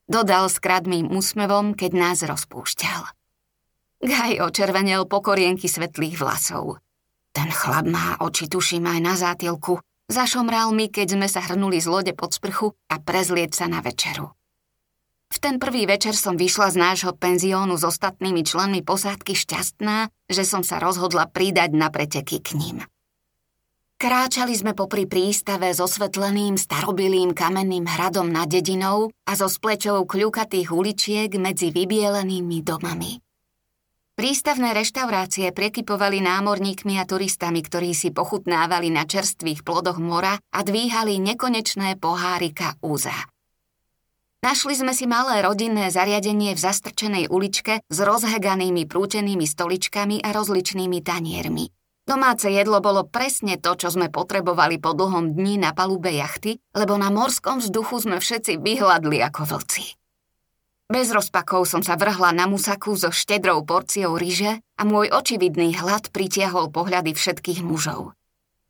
Dodal 0.07 0.53
s 0.53 0.61
kradmým 0.61 1.11
úsmevom, 1.11 1.75
keď 1.75 1.91
nás 1.97 2.19
rozpúšťal. 2.23 3.09
Guy 4.05 4.39
očervenel 4.45 5.09
pokorienky 5.09 5.67
svetlých 5.67 6.21
vlasov. 6.21 6.79
Ten 7.35 7.51
chlap 7.51 7.89
má 7.89 8.21
oči, 8.21 8.47
tuším, 8.47 8.87
aj 8.87 9.01
na 9.01 9.15
zátilku. 9.17 9.81
Zašomral 10.07 10.71
mi, 10.77 10.93
keď 10.93 11.17
sme 11.17 11.27
sa 11.27 11.41
hrnuli 11.43 11.81
z 11.81 11.89
lode 11.89 12.13
pod 12.13 12.37
sprchu 12.37 12.77
a 12.93 13.01
prezlieť 13.01 13.59
sa 13.59 13.67
na 13.67 13.81
večeru. 13.81 14.31
V 15.35 15.43
ten 15.43 15.59
prvý 15.59 15.91
večer 15.91 16.15
som 16.15 16.39
vyšla 16.39 16.71
z 16.71 16.77
nášho 16.79 17.11
penziónu 17.19 17.75
s 17.75 17.83
ostatnými 17.83 18.47
členmi 18.47 18.87
posádky 18.87 19.35
šťastná, 19.35 20.07
že 20.31 20.47
som 20.47 20.63
sa 20.63 20.79
rozhodla 20.79 21.27
pridať 21.27 21.75
na 21.75 21.91
preteky 21.91 22.39
k 22.39 22.55
ním. 22.55 22.79
Kráčali 23.99 24.55
sme 24.55 24.79
popri 24.79 25.11
prístave 25.11 25.75
s 25.75 25.83
osvetleným 25.83 26.55
starobilým 26.55 27.35
kamenným 27.35 27.83
hradom 27.83 28.31
nad 28.31 28.47
dedinou 28.47 29.11
a 29.27 29.35
so 29.35 29.51
splečou 29.51 30.07
kľukatých 30.07 30.71
uličiek 30.71 31.31
medzi 31.35 31.75
vybielenými 31.75 32.63
domami. 32.63 33.19
Prístavné 34.15 34.71
reštaurácie 34.71 35.51
prekypovali 35.51 36.23
námorníkmi 36.23 37.03
a 37.03 37.05
turistami, 37.11 37.59
ktorí 37.59 37.91
si 37.91 38.15
pochutnávali 38.15 38.87
na 38.87 39.03
čerstvých 39.03 39.67
plodoch 39.67 39.99
mora 39.99 40.39
a 40.55 40.63
dvíhali 40.63 41.19
nekonečné 41.19 41.99
pohárika 41.99 42.79
úza. 42.79 43.34
Našli 44.45 44.77
sme 44.77 44.93
si 44.93 45.09
malé 45.09 45.41
rodinné 45.41 45.89
zariadenie 45.89 46.53
v 46.53 46.61
zastrčenej 46.61 47.33
uličke 47.33 47.81
s 47.81 47.97
rozheganými 47.97 48.85
prútenými 48.85 49.49
stoličkami 49.49 50.21
a 50.21 50.37
rozličnými 50.37 51.01
taniermi. 51.01 51.73
Domáce 52.05 52.53
jedlo 52.53 52.85
bolo 52.85 53.09
presne 53.09 53.57
to, 53.57 53.73
čo 53.73 53.89
sme 53.89 54.13
potrebovali 54.13 54.77
po 54.77 54.93
dlhom 54.93 55.33
dni 55.33 55.65
na 55.65 55.73
palube 55.73 56.13
jachty, 56.13 56.61
lebo 56.77 57.01
na 57.01 57.09
morskom 57.09 57.65
vzduchu 57.65 58.05
sme 58.05 58.21
všetci 58.21 58.61
vyhľadli 58.61 59.25
ako 59.25 59.49
vlci. 59.49 59.97
Bez 60.93 61.09
rozpakov 61.09 61.65
som 61.65 61.81
sa 61.81 61.97
vrhla 61.97 62.37
na 62.37 62.45
musaku 62.45 63.01
so 63.01 63.09
štedrou 63.09 63.65
porciou 63.65 64.21
ryže 64.21 64.61
a 64.61 64.83
môj 64.85 65.09
očividný 65.09 65.73
hlad 65.73 66.13
pritiahol 66.13 66.69
pohľady 66.69 67.17
všetkých 67.17 67.65
mužov. 67.65 68.13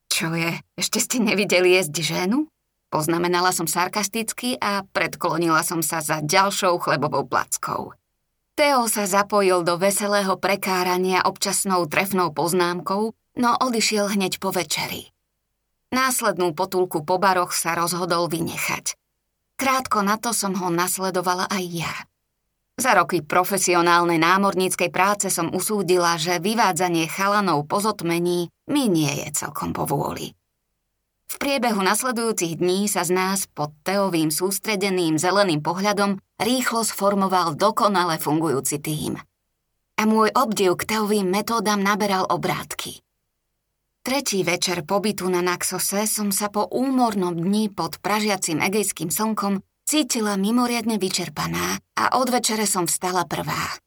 Čo 0.06 0.38
je, 0.38 0.54
ešte 0.78 1.02
ste 1.02 1.18
nevideli 1.18 1.74
jesť 1.74 1.98
ženu? 1.98 2.46
Poznamenala 2.94 3.50
som 3.50 3.66
sarkasticky 3.66 4.54
a 4.62 4.86
predklonila 4.86 5.66
som 5.66 5.82
sa 5.82 5.98
za 5.98 6.22
ďalšou 6.22 6.78
chlebovou 6.78 7.26
plackou. 7.26 7.90
Teo 8.54 8.86
sa 8.86 9.02
zapojil 9.10 9.66
do 9.66 9.74
veselého 9.74 10.38
prekárania 10.38 11.26
občasnou 11.26 11.90
trefnou 11.90 12.30
poznámkou, 12.30 13.10
no 13.34 13.50
odišiel 13.58 14.14
hneď 14.14 14.38
po 14.38 14.54
večeri. 14.54 15.10
Následnú 15.90 16.54
potulku 16.54 17.02
po 17.02 17.18
baroch 17.18 17.50
sa 17.50 17.74
rozhodol 17.74 18.30
vynechať. 18.30 18.94
Krátko 19.58 20.06
na 20.06 20.14
to 20.14 20.30
som 20.30 20.54
ho 20.54 20.70
nasledovala 20.70 21.50
aj 21.50 21.64
ja. 21.66 21.94
Za 22.78 22.94
roky 22.94 23.26
profesionálnej 23.26 24.22
námorníckej 24.22 24.94
práce 24.94 25.34
som 25.34 25.50
usúdila, 25.50 26.14
že 26.14 26.38
vyvádzanie 26.38 27.10
chalanov 27.10 27.66
po 27.66 27.82
zotmení 27.82 28.54
mi 28.70 28.86
nie 28.86 29.10
je 29.26 29.34
celkom 29.34 29.74
povôli. 29.74 30.38
V 31.34 31.42
priebehu 31.42 31.82
nasledujúcich 31.82 32.62
dní 32.62 32.86
sa 32.86 33.02
z 33.02 33.10
nás 33.10 33.50
pod 33.50 33.74
Teovým 33.82 34.30
sústredeným 34.30 35.18
zeleným 35.18 35.66
pohľadom 35.66 36.22
rýchlo 36.38 36.86
sformoval 36.86 37.58
dokonale 37.58 38.22
fungujúci 38.22 38.78
tým. 38.78 39.18
A 39.98 40.02
môj 40.06 40.30
obdiv 40.30 40.78
k 40.78 40.94
Teovým 40.94 41.26
metódam 41.26 41.82
naberal 41.82 42.22
obrátky. 42.30 43.02
Tretí 44.06 44.46
večer 44.46 44.86
pobytu 44.86 45.26
na 45.26 45.42
Naxose 45.42 46.06
som 46.06 46.30
sa 46.30 46.54
po 46.54 46.70
úmornom 46.70 47.34
dni 47.34 47.66
pod 47.66 47.98
pražiacim 47.98 48.62
egejským 48.62 49.10
slnkom 49.10 49.58
cítila 49.82 50.38
mimoriadne 50.38 51.02
vyčerpaná 51.02 51.82
a 51.98 52.14
od 52.14 52.30
večere 52.30 52.62
som 52.62 52.86
vstala 52.86 53.26
prvá. 53.26 53.82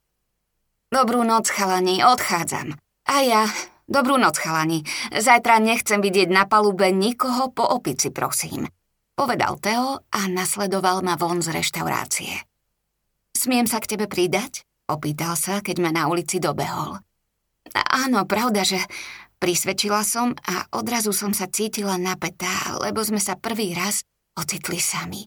Dobrú 0.91 1.23
noc, 1.23 1.47
chalani, 1.47 2.03
odchádzam. 2.03 2.75
A 3.07 3.15
ja, 3.23 3.47
Dobrú 3.87 4.19
noc, 4.19 4.35
chalani. 4.35 4.83
Zajtra 5.15 5.63
nechcem 5.63 6.03
vidieť 6.03 6.27
na 6.27 6.43
palube 6.43 6.91
nikoho 6.91 7.55
po 7.55 7.63
opici, 7.63 8.11
prosím. 8.11 8.67
Povedal 9.15 9.55
Teo 9.63 10.03
a 10.11 10.19
nasledoval 10.27 11.01
ma 11.07 11.15
von 11.15 11.39
z 11.39 11.55
reštaurácie. 11.55 12.35
Smiem 13.31 13.63
sa 13.63 13.79
k 13.79 13.95
tebe 13.95 14.11
pridať? 14.11 14.67
Opýtal 14.91 15.39
sa, 15.39 15.63
keď 15.63 15.79
ma 15.79 15.95
na 15.95 16.11
ulici 16.11 16.37
dobehol. 16.37 16.99
Áno, 17.95 18.27
pravda, 18.27 18.67
že 18.67 18.83
prisvedčila 19.39 20.03
som 20.03 20.35
a 20.35 20.67
odrazu 20.75 21.15
som 21.15 21.31
sa 21.31 21.47
cítila 21.47 21.95
napätá, 21.95 22.75
lebo 22.83 22.99
sme 23.07 23.23
sa 23.23 23.39
prvý 23.39 23.71
raz 23.71 24.03
ocitli 24.35 24.83
sami. 24.83 25.25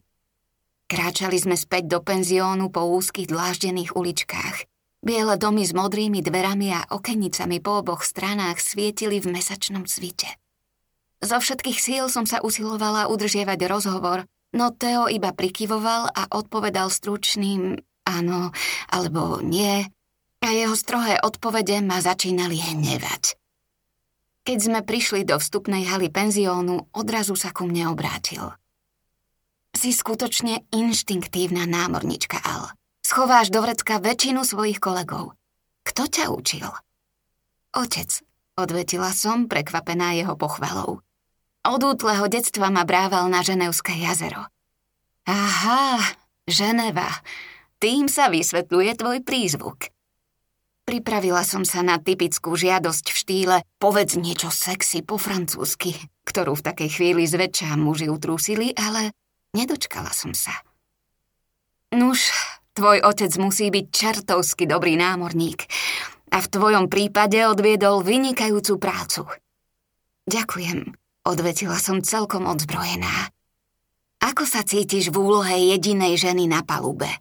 Kráčali 0.85 1.41
sme 1.41 1.57
späť 1.57 1.89
do 1.89 1.99
penziónu 2.05 2.69
po 2.69 2.85
úzkých 2.93 3.25
dláždených 3.25 3.97
uličkách. 3.97 4.70
Biele 5.01 5.33
domy 5.33 5.65
s 5.65 5.73
modrými 5.73 6.21
dverami 6.21 6.77
a 6.77 6.85
okenicami 6.93 7.57
po 7.57 7.81
oboch 7.81 8.05
stranách 8.05 8.61
svietili 8.61 9.17
v 9.17 9.33
mesačnom 9.33 9.89
svite. 9.89 10.29
Zo 11.21 11.41
všetkých 11.41 11.77
síl 11.81 12.05
som 12.05 12.29
sa 12.29 12.41
usilovala 12.41 13.09
udržiavať 13.09 13.59
rozhovor, 13.65 14.29
no 14.53 14.69
Teo 14.69 15.09
iba 15.09 15.33
prikyvoval 15.33 16.13
a 16.13 16.29
odpovedal 16.29 16.93
stručným 16.93 17.81
áno 18.05 18.53
alebo 18.93 19.41
nie 19.41 19.89
a 20.41 20.47
jeho 20.49 20.73
strohé 20.73 21.21
odpovede 21.21 21.81
ma 21.85 22.01
začínali 22.01 22.57
hnevať. 22.57 23.37
Keď 24.41 24.57
sme 24.57 24.79
prišli 24.81 25.21
do 25.21 25.37
vstupnej 25.37 25.85
haly 25.85 26.09
penziónu, 26.09 26.89
odrazu 26.97 27.37
sa 27.37 27.53
ku 27.53 27.69
mne 27.69 27.93
obrátil. 27.93 28.53
Si 29.77 29.93
skutočne 29.93 30.65
inštinktívna 30.73 31.69
námornička, 31.69 32.41
Al. 32.41 32.73
Schováš 33.11 33.51
do 33.51 33.59
vrecka 33.59 33.99
väčšinu 33.99 34.47
svojich 34.47 34.79
kolegov. 34.79 35.35
Kto 35.83 36.07
ťa 36.07 36.31
učil? 36.31 36.63
Otec, 37.75 38.07
odvetila 38.55 39.11
som, 39.11 39.51
prekvapená 39.51 40.15
jeho 40.15 40.39
pochvalou. 40.39 41.03
Od 41.67 41.81
útleho 41.83 42.31
detstva 42.31 42.71
ma 42.71 42.87
brával 42.87 43.27
na 43.27 43.43
Ženevské 43.43 43.99
jazero. 43.99 44.47
Aha, 45.27 45.99
Ženeva. 46.47 47.11
Tým 47.83 48.07
sa 48.07 48.31
vysvetľuje 48.31 49.03
tvoj 49.03 49.19
prízvuk. 49.27 49.91
Pripravila 50.87 51.43
som 51.43 51.67
sa 51.67 51.83
na 51.83 51.99
typickú 51.99 52.55
žiadosť 52.55 53.11
v 53.11 53.17
štýle 53.19 53.57
povedz 53.75 54.15
niečo 54.15 54.47
sexy 54.47 55.03
po 55.03 55.19
francúzsky, 55.19 55.99
ktorú 56.23 56.55
v 56.55 56.63
takej 56.63 56.89
chvíli 56.95 57.27
zväčša 57.27 57.75
muži 57.75 58.07
utrúsili, 58.07 58.71
ale 58.79 59.11
nedočkala 59.51 60.15
som 60.15 60.31
sa. 60.31 60.55
Nuž, 61.91 62.31
Tvoj 62.71 63.03
otec 63.03 63.31
musí 63.35 63.67
byť 63.67 63.85
čertovsky 63.91 64.63
dobrý 64.63 64.95
námorník 64.95 65.67
a 66.31 66.39
v 66.39 66.47
tvojom 66.47 66.87
prípade 66.87 67.43
odviedol 67.43 67.99
vynikajúcu 67.99 68.79
prácu. 68.79 69.27
Ďakujem, 70.31 70.95
odvetila 71.27 71.75
som 71.75 71.99
celkom 71.99 72.47
odzbrojená. 72.47 73.27
Ako 74.23 74.47
sa 74.47 74.63
cítiš 74.63 75.11
v 75.11 75.19
úlohe 75.19 75.75
jedinej 75.75 76.15
ženy 76.15 76.47
na 76.47 76.63
palube? 76.63 77.11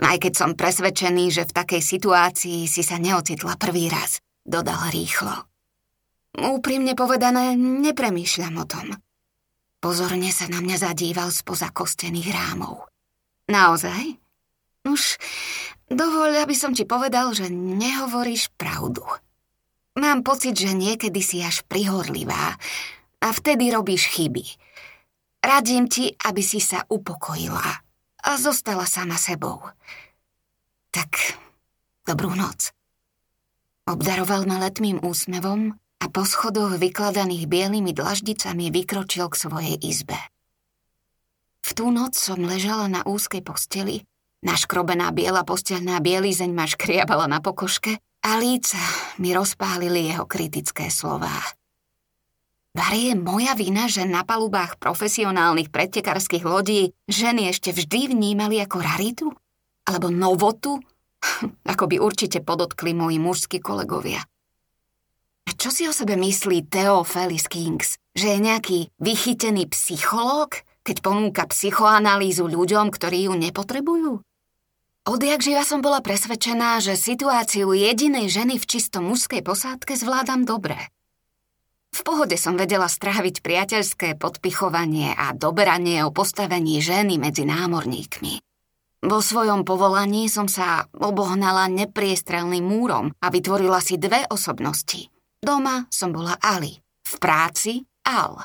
Aj 0.00 0.16
keď 0.16 0.32
som 0.32 0.56
presvedčený, 0.56 1.28
že 1.28 1.44
v 1.44 1.52
takej 1.52 1.82
situácii 1.84 2.64
si 2.64 2.80
sa 2.80 2.96
neocitla 2.96 3.60
prvý 3.60 3.92
raz, 3.92 4.24
dodal 4.40 4.88
rýchlo. 4.88 5.34
Úprimne 6.32 6.96
povedané, 6.96 7.52
nepremýšľam 7.60 8.54
o 8.56 8.64
tom. 8.64 8.86
Pozorne 9.84 10.32
sa 10.32 10.48
na 10.48 10.64
mňa 10.64 10.76
zadíval 10.80 11.28
spoza 11.28 11.68
kostených 11.68 12.32
rámov. 12.32 12.88
Naozaj? 13.52 14.21
Už 14.82 15.16
dovoľ, 15.86 16.42
aby 16.42 16.54
som 16.58 16.74
ti 16.74 16.82
povedal, 16.82 17.30
že 17.36 17.46
nehovoríš 17.52 18.50
pravdu. 18.58 19.06
Mám 19.94 20.24
pocit, 20.24 20.56
že 20.56 20.72
niekedy 20.72 21.20
si 21.20 21.44
až 21.44 21.62
prihorlivá 21.68 22.56
a 23.22 23.28
vtedy 23.30 23.70
robíš 23.70 24.08
chyby. 24.10 24.44
Radím 25.42 25.86
ti, 25.86 26.14
aby 26.22 26.40
si 26.40 26.62
sa 26.62 26.86
upokojila 26.88 27.82
a 28.22 28.30
zostala 28.38 28.86
sama 28.86 29.18
sebou. 29.18 29.62
Tak, 30.94 31.36
dobrú 32.06 32.32
noc. 32.32 32.70
Obdaroval 33.84 34.46
ma 34.46 34.62
letmým 34.62 35.02
úsmevom 35.02 35.74
a 36.02 36.04
po 36.06 36.22
schodoch 36.22 36.78
vykladaných 36.78 37.50
bielými 37.50 37.90
dlaždicami 37.90 38.70
vykročil 38.70 39.26
k 39.26 39.38
svojej 39.38 39.76
izbe. 39.82 40.18
V 41.62 41.70
tú 41.74 41.90
noc 41.90 42.14
som 42.18 42.42
ležala 42.42 42.86
na 42.86 43.02
úzkej 43.02 43.42
posteli 43.42 44.06
Naškrobená 44.42 45.14
biela 45.14 45.46
posteľná 45.46 46.02
bielizeň 46.02 46.50
ma 46.50 46.66
škriabala 46.66 47.30
na 47.30 47.38
pokoške 47.38 48.02
a 48.26 48.30
líca 48.42 48.82
mi 49.22 49.30
rozpálili 49.30 50.10
jeho 50.10 50.26
kritické 50.26 50.90
slová. 50.90 51.30
Var 52.74 52.94
je 52.96 53.14
moja 53.14 53.54
vina, 53.54 53.86
že 53.86 54.02
na 54.02 54.26
palubách 54.26 54.82
profesionálnych 54.82 55.70
pretekarských 55.70 56.42
lodí 56.42 56.90
ženy 57.06 57.54
ešte 57.54 57.70
vždy 57.70 58.10
vnímali 58.10 58.58
ako 58.58 58.82
raritu? 58.82 59.26
Alebo 59.86 60.10
novotu? 60.10 60.82
ako 61.72 61.84
by 61.86 61.96
určite 62.02 62.42
podotkli 62.42 62.96
moji 62.96 63.22
mužskí 63.22 63.62
kolegovia. 63.62 64.26
A 65.46 65.50
čo 65.54 65.70
si 65.70 65.86
o 65.86 65.94
sebe 65.94 66.18
myslí 66.18 66.66
Theo 66.66 67.06
Felis 67.06 67.46
Kings? 67.46 67.98
Že 68.14 68.26
je 68.26 68.38
nejaký 68.42 68.78
vychytený 68.98 69.70
psychológ, 69.70 70.66
keď 70.82 70.96
ponúka 70.98 71.46
psychoanalýzu 71.46 72.46
ľuďom, 72.46 72.90
ktorí 72.90 73.30
ju 73.30 73.34
nepotrebujú? 73.38 74.22
Odjak 75.02 75.42
živa 75.42 75.66
som 75.66 75.82
bola 75.82 75.98
presvedčená, 75.98 76.78
že 76.78 76.94
situáciu 76.94 77.74
jedinej 77.74 78.30
ženy 78.30 78.54
v 78.54 78.68
čisto 78.70 79.02
mužskej 79.02 79.42
posádke 79.42 79.98
zvládam 79.98 80.46
dobre. 80.46 80.78
V 81.90 82.00
pohode 82.06 82.38
som 82.38 82.54
vedela 82.54 82.86
stráviť 82.86 83.42
priateľské 83.42 84.14
podpichovanie 84.14 85.10
a 85.18 85.34
doberanie 85.34 86.06
o 86.06 86.14
postavení 86.14 86.78
ženy 86.78 87.18
medzi 87.18 87.42
námorníkmi. 87.42 88.38
Vo 89.02 89.18
svojom 89.18 89.66
povolaní 89.66 90.30
som 90.30 90.46
sa 90.46 90.86
obohnala 90.94 91.66
nepriestrelným 91.66 92.62
múrom 92.62 93.10
a 93.18 93.26
vytvorila 93.34 93.82
si 93.82 93.98
dve 93.98 94.22
osobnosti. 94.30 95.10
Doma 95.42 95.90
som 95.90 96.14
bola 96.14 96.38
Ali, 96.38 96.78
v 97.02 97.14
práci 97.18 97.82
Al. 98.06 98.38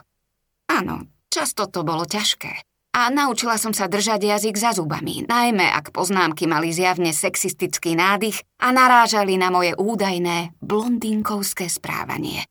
Áno, 0.74 1.06
často 1.30 1.70
to 1.70 1.86
bolo 1.86 2.10
ťažké 2.10 2.67
a 2.98 3.14
naučila 3.14 3.62
som 3.62 3.78
sa 3.78 3.86
držať 3.86 4.26
jazyk 4.26 4.58
za 4.58 4.74
zubami, 4.74 5.22
najmä 5.30 5.70
ak 5.70 5.94
poznámky 5.94 6.50
mali 6.50 6.74
zjavne 6.74 7.14
sexistický 7.14 7.94
nádych 7.94 8.42
a 8.58 8.74
narážali 8.74 9.38
na 9.38 9.54
moje 9.54 9.78
údajné 9.78 10.58
blondinkovské 10.66 11.70
správanie. 11.70 12.50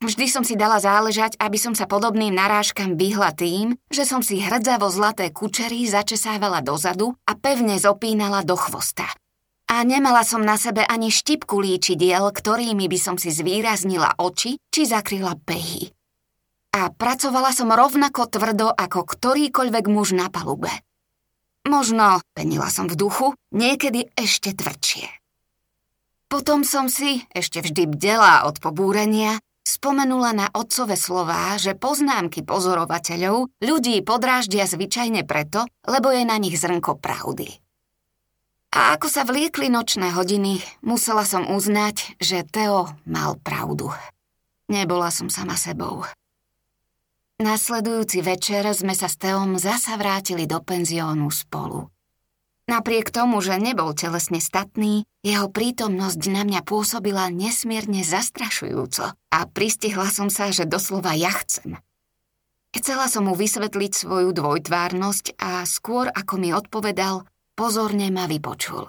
Vždy 0.00 0.26
som 0.32 0.44
si 0.44 0.56
dala 0.56 0.80
záležať, 0.80 1.36
aby 1.36 1.60
som 1.60 1.76
sa 1.76 1.84
podobným 1.84 2.32
narážkam 2.32 2.96
vyhla 2.96 3.36
tým, 3.36 3.76
že 3.92 4.08
som 4.08 4.24
si 4.24 4.40
hrdzavo 4.40 4.88
zlaté 4.88 5.28
kučery 5.28 5.84
začesávala 5.88 6.64
dozadu 6.64 7.12
a 7.28 7.36
pevne 7.36 7.76
zopínala 7.76 8.44
do 8.44 8.56
chvosta. 8.56 9.04
A 9.68 9.80
nemala 9.80 10.24
som 10.24 10.44
na 10.44 10.60
sebe 10.60 10.84
ani 10.84 11.08
štipku 11.08 11.56
líčidiel, 11.56 12.32
ktorými 12.32 12.84
by 12.84 12.98
som 13.00 13.16
si 13.16 13.32
zvýraznila 13.32 14.20
oči 14.20 14.60
či 14.68 14.82
zakryla 14.84 15.36
pehy 15.40 15.92
a 16.74 16.90
pracovala 16.90 17.54
som 17.54 17.70
rovnako 17.70 18.26
tvrdo 18.26 18.66
ako 18.74 19.06
ktorýkoľvek 19.06 19.84
muž 19.86 20.18
na 20.18 20.26
palube. 20.26 20.74
Možno, 21.64 22.18
penila 22.34 22.66
som 22.68 22.90
v 22.90 22.98
duchu, 22.98 23.38
niekedy 23.54 24.10
ešte 24.18 24.52
tvrdšie. 24.52 25.06
Potom 26.26 26.66
som 26.66 26.90
si, 26.90 27.22
ešte 27.30 27.62
vždy 27.62 27.94
bdela 27.94 28.42
od 28.50 28.58
pobúrenia, 28.58 29.38
spomenula 29.62 30.34
na 30.34 30.46
otcové 30.50 30.98
slová, 30.98 31.54
že 31.56 31.78
poznámky 31.78 32.42
pozorovateľov 32.42 33.54
ľudí 33.62 34.02
podráždia 34.02 34.66
zvyčajne 34.66 35.22
preto, 35.22 35.64
lebo 35.86 36.10
je 36.10 36.26
na 36.26 36.36
nich 36.42 36.58
zrnko 36.58 36.98
pravdy. 36.98 37.48
A 38.74 38.98
ako 38.98 39.06
sa 39.06 39.22
vliekli 39.22 39.70
nočné 39.70 40.10
hodiny, 40.10 40.58
musela 40.82 41.22
som 41.22 41.46
uznať, 41.46 42.18
že 42.18 42.42
Teo 42.42 42.90
mal 43.06 43.38
pravdu. 43.38 43.94
Nebola 44.66 45.14
som 45.14 45.30
sama 45.30 45.54
sebou. 45.54 46.02
Nasledujúci 47.34 48.22
večer 48.22 48.62
sme 48.70 48.94
sa 48.94 49.10
s 49.10 49.18
Teom 49.18 49.58
zasa 49.58 49.98
vrátili 49.98 50.46
do 50.46 50.62
penziónu 50.62 51.34
spolu. 51.34 51.90
Napriek 52.70 53.10
tomu, 53.10 53.42
že 53.42 53.58
nebol 53.58 53.90
telesne 53.90 54.38
statný, 54.38 55.02
jeho 55.26 55.50
prítomnosť 55.50 56.30
na 56.30 56.46
mňa 56.46 56.62
pôsobila 56.62 57.26
nesmierne 57.34 58.06
zastrašujúco 58.06 59.18
a 59.18 59.38
pristihla 59.50 60.14
som 60.14 60.30
sa, 60.30 60.54
že 60.54 60.62
doslova 60.62 61.18
ja 61.18 61.34
chcem. 61.42 61.74
Chcela 62.70 63.10
som 63.10 63.26
mu 63.26 63.34
vysvetliť 63.34 63.92
svoju 63.92 64.30
dvojtvárnosť 64.30 65.34
a 65.34 65.66
skôr 65.66 66.06
ako 66.14 66.38
mi 66.38 66.54
odpovedal, 66.54 67.26
pozorne 67.58 68.14
ma 68.14 68.30
vypočul. 68.30 68.86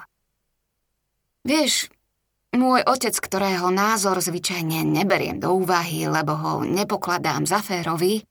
Vieš, 1.42 1.90
môj 2.54 2.86
otec, 2.86 3.18
ktorého 3.18 3.74
názor 3.74 4.22
zvyčajne 4.22 4.86
neberiem 4.86 5.42
do 5.42 5.50
úvahy, 5.58 6.06
lebo 6.06 6.38
ho 6.38 6.54
nepokladám 6.62 7.50
za 7.50 7.66
férový, 7.66 8.22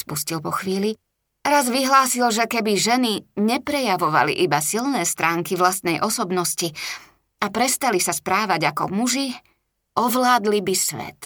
spustil 0.00 0.40
po 0.40 0.52
chvíli, 0.56 0.96
raz 1.44 1.68
vyhlásil, 1.68 2.28
že 2.32 2.48
keby 2.48 2.76
ženy 2.76 3.12
neprejavovali 3.36 4.32
iba 4.40 4.60
silné 4.64 5.04
stránky 5.04 5.56
vlastnej 5.56 6.00
osobnosti 6.00 6.72
a 7.40 7.46
prestali 7.48 8.00
sa 8.00 8.12
správať 8.12 8.72
ako 8.72 8.92
muži, 8.92 9.32
ovládli 9.96 10.60
by 10.64 10.74
svet. 10.76 11.20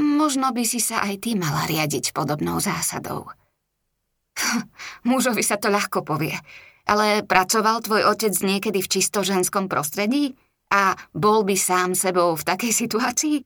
Možno 0.00 0.50
by 0.50 0.64
si 0.66 0.82
sa 0.82 1.06
aj 1.06 1.22
ty 1.22 1.38
mala 1.38 1.64
riadiť 1.70 2.10
podobnou 2.10 2.58
zásadou. 2.58 3.30
Mužovi 5.08 5.44
sa 5.46 5.54
to 5.54 5.70
ľahko 5.70 6.02
povie, 6.02 6.34
ale 6.84 7.22
pracoval 7.22 7.84
tvoj 7.86 8.02
otec 8.10 8.34
niekedy 8.42 8.82
v 8.82 8.90
čisto 8.90 9.22
ženskom 9.22 9.70
prostredí 9.70 10.34
a 10.74 10.98
bol 11.14 11.46
by 11.46 11.54
sám 11.54 11.94
sebou 11.94 12.34
v 12.34 12.42
takej 12.42 12.72
situácii? 12.74 13.36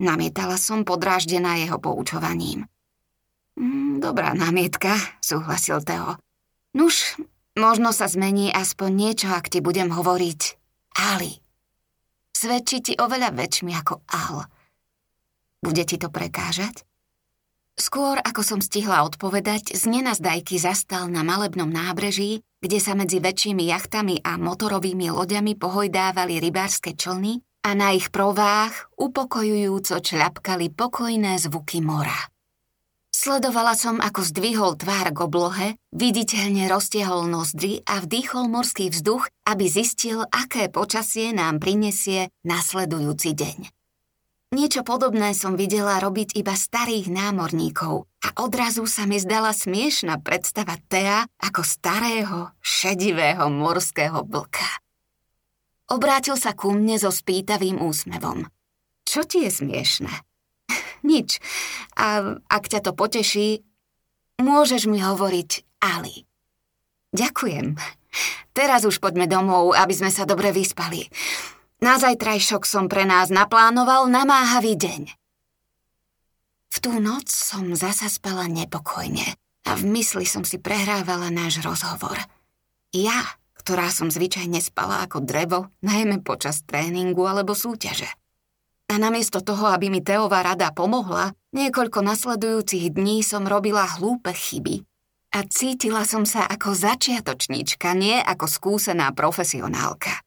Namietala 0.00 0.58
som 0.58 0.82
podráždená 0.82 1.60
jeho 1.60 1.78
poučovaním. 1.78 2.66
Dobrá 4.04 4.36
námietka, 4.36 5.00
súhlasil 5.24 5.80
Teo. 5.80 6.20
Nuž, 6.76 7.16
možno 7.56 7.88
sa 7.88 8.04
zmení 8.04 8.52
aspoň 8.52 8.90
niečo, 8.92 9.32
ak 9.32 9.48
ti 9.48 9.64
budem 9.64 9.88
hovoriť 9.88 10.40
Ali. 11.16 11.40
Svedčí 12.36 12.84
ti 12.84 12.92
oveľa 13.00 13.32
väčšmi 13.32 13.72
ako 13.72 14.04
Al. 14.12 14.44
Bude 15.64 15.88
ti 15.88 15.96
to 15.96 16.12
prekážať? 16.12 16.84
Skôr 17.80 18.20
ako 18.20 18.44
som 18.44 18.60
stihla 18.60 19.08
odpovedať, 19.08 19.72
z 19.72 19.88
nenazdajky 19.88 20.60
zastal 20.60 21.08
na 21.08 21.24
malebnom 21.24 21.72
nábreží, 21.72 22.44
kde 22.60 22.84
sa 22.84 22.92
medzi 22.92 23.24
väčšími 23.24 23.72
jachtami 23.72 24.20
a 24.20 24.36
motorovými 24.36 25.08
loďami 25.08 25.56
pohojdávali 25.56 26.44
rybárske 26.44 26.92
člny 26.92 27.40
a 27.64 27.72
na 27.72 27.96
ich 27.96 28.12
provách 28.12 28.92
upokojujúco 29.00 29.96
čľapkali 29.96 30.76
pokojné 30.76 31.40
zvuky 31.40 31.80
mora. 31.80 32.33
Sledovala 33.14 33.78
som, 33.78 34.02
ako 34.02 34.26
zdvihol 34.26 34.74
tvár 34.74 35.14
k 35.14 35.18
oblohe, 35.22 35.66
viditeľne 35.94 36.66
roztiehol 36.66 37.30
nozdry 37.30 37.78
a 37.86 38.02
vdýchol 38.02 38.50
morský 38.50 38.90
vzduch, 38.90 39.30
aby 39.46 39.70
zistil, 39.70 40.26
aké 40.34 40.66
počasie 40.66 41.30
nám 41.30 41.62
prinesie 41.62 42.34
nasledujúci 42.42 43.38
deň. 43.38 43.58
Niečo 44.58 44.82
podobné 44.82 45.30
som 45.30 45.54
videla 45.54 46.02
robiť 46.02 46.34
iba 46.34 46.58
starých 46.58 47.06
námorníkov 47.06 48.10
a 48.18 48.28
odrazu 48.42 48.82
sa 48.90 49.06
mi 49.06 49.22
zdala 49.22 49.54
smiešna 49.54 50.18
predstava 50.18 50.74
Tea 50.90 51.22
ako 51.38 51.62
starého, 51.62 52.50
šedivého 52.66 53.46
morského 53.46 54.26
blka. 54.26 54.66
Obrátil 55.86 56.34
sa 56.34 56.50
ku 56.50 56.74
mne 56.74 56.98
so 56.98 57.14
spýtavým 57.14 57.78
úsmevom. 57.78 58.50
Čo 59.06 59.22
ti 59.22 59.46
je 59.46 59.54
smiešne? 59.54 60.33
Nič. 61.10 61.38
A 61.98 62.38
ak 62.48 62.64
ťa 62.70 62.80
to 62.84 62.92
poteší, 62.96 63.62
môžeš 64.40 64.90
mi 64.90 64.98
hovoriť 64.98 65.82
Ali. 65.84 66.24
Ďakujem. 67.14 67.78
Teraz 68.54 68.86
už 68.86 69.02
poďme 69.02 69.26
domov, 69.26 69.74
aby 69.74 69.94
sme 69.94 70.10
sa 70.10 70.26
dobre 70.26 70.54
vyspali. 70.54 71.10
Na 71.82 71.98
zajtrajšok 71.98 72.62
som 72.64 72.86
pre 72.86 73.04
nás 73.04 73.28
naplánoval 73.28 74.06
namáhavý 74.08 74.78
deň. 74.78 75.02
V 76.74 76.76
tú 76.82 76.98
noc 76.98 77.30
som 77.30 77.74
zasa 77.78 78.10
spala 78.10 78.50
nepokojne 78.50 79.38
a 79.66 79.70
v 79.78 79.82
mysli 79.94 80.26
som 80.26 80.42
si 80.42 80.58
prehrávala 80.58 81.30
náš 81.30 81.62
rozhovor. 81.62 82.18
Ja, 82.90 83.38
ktorá 83.58 83.90
som 83.90 84.10
zvyčajne 84.10 84.58
spala 84.58 85.06
ako 85.06 85.22
drevo, 85.22 85.70
najmä 85.86 86.22
počas 86.26 86.62
tréningu 86.66 87.26
alebo 87.26 87.54
súťaže. 87.54 88.10
A 88.94 88.98
namiesto 89.02 89.42
toho, 89.42 89.66
aby 89.74 89.90
mi 89.90 89.98
Teová 90.06 90.46
rada 90.46 90.70
pomohla, 90.70 91.34
niekoľko 91.50 91.98
nasledujúcich 91.98 92.94
dní 92.94 93.26
som 93.26 93.42
robila 93.42 93.82
hlúpe 93.98 94.30
chyby. 94.30 94.86
A 95.34 95.42
cítila 95.50 96.06
som 96.06 96.22
sa 96.22 96.46
ako 96.46 96.78
začiatočníčka, 96.78 97.90
nie 97.98 98.22
ako 98.22 98.46
skúsená 98.46 99.10
profesionálka. 99.10 100.22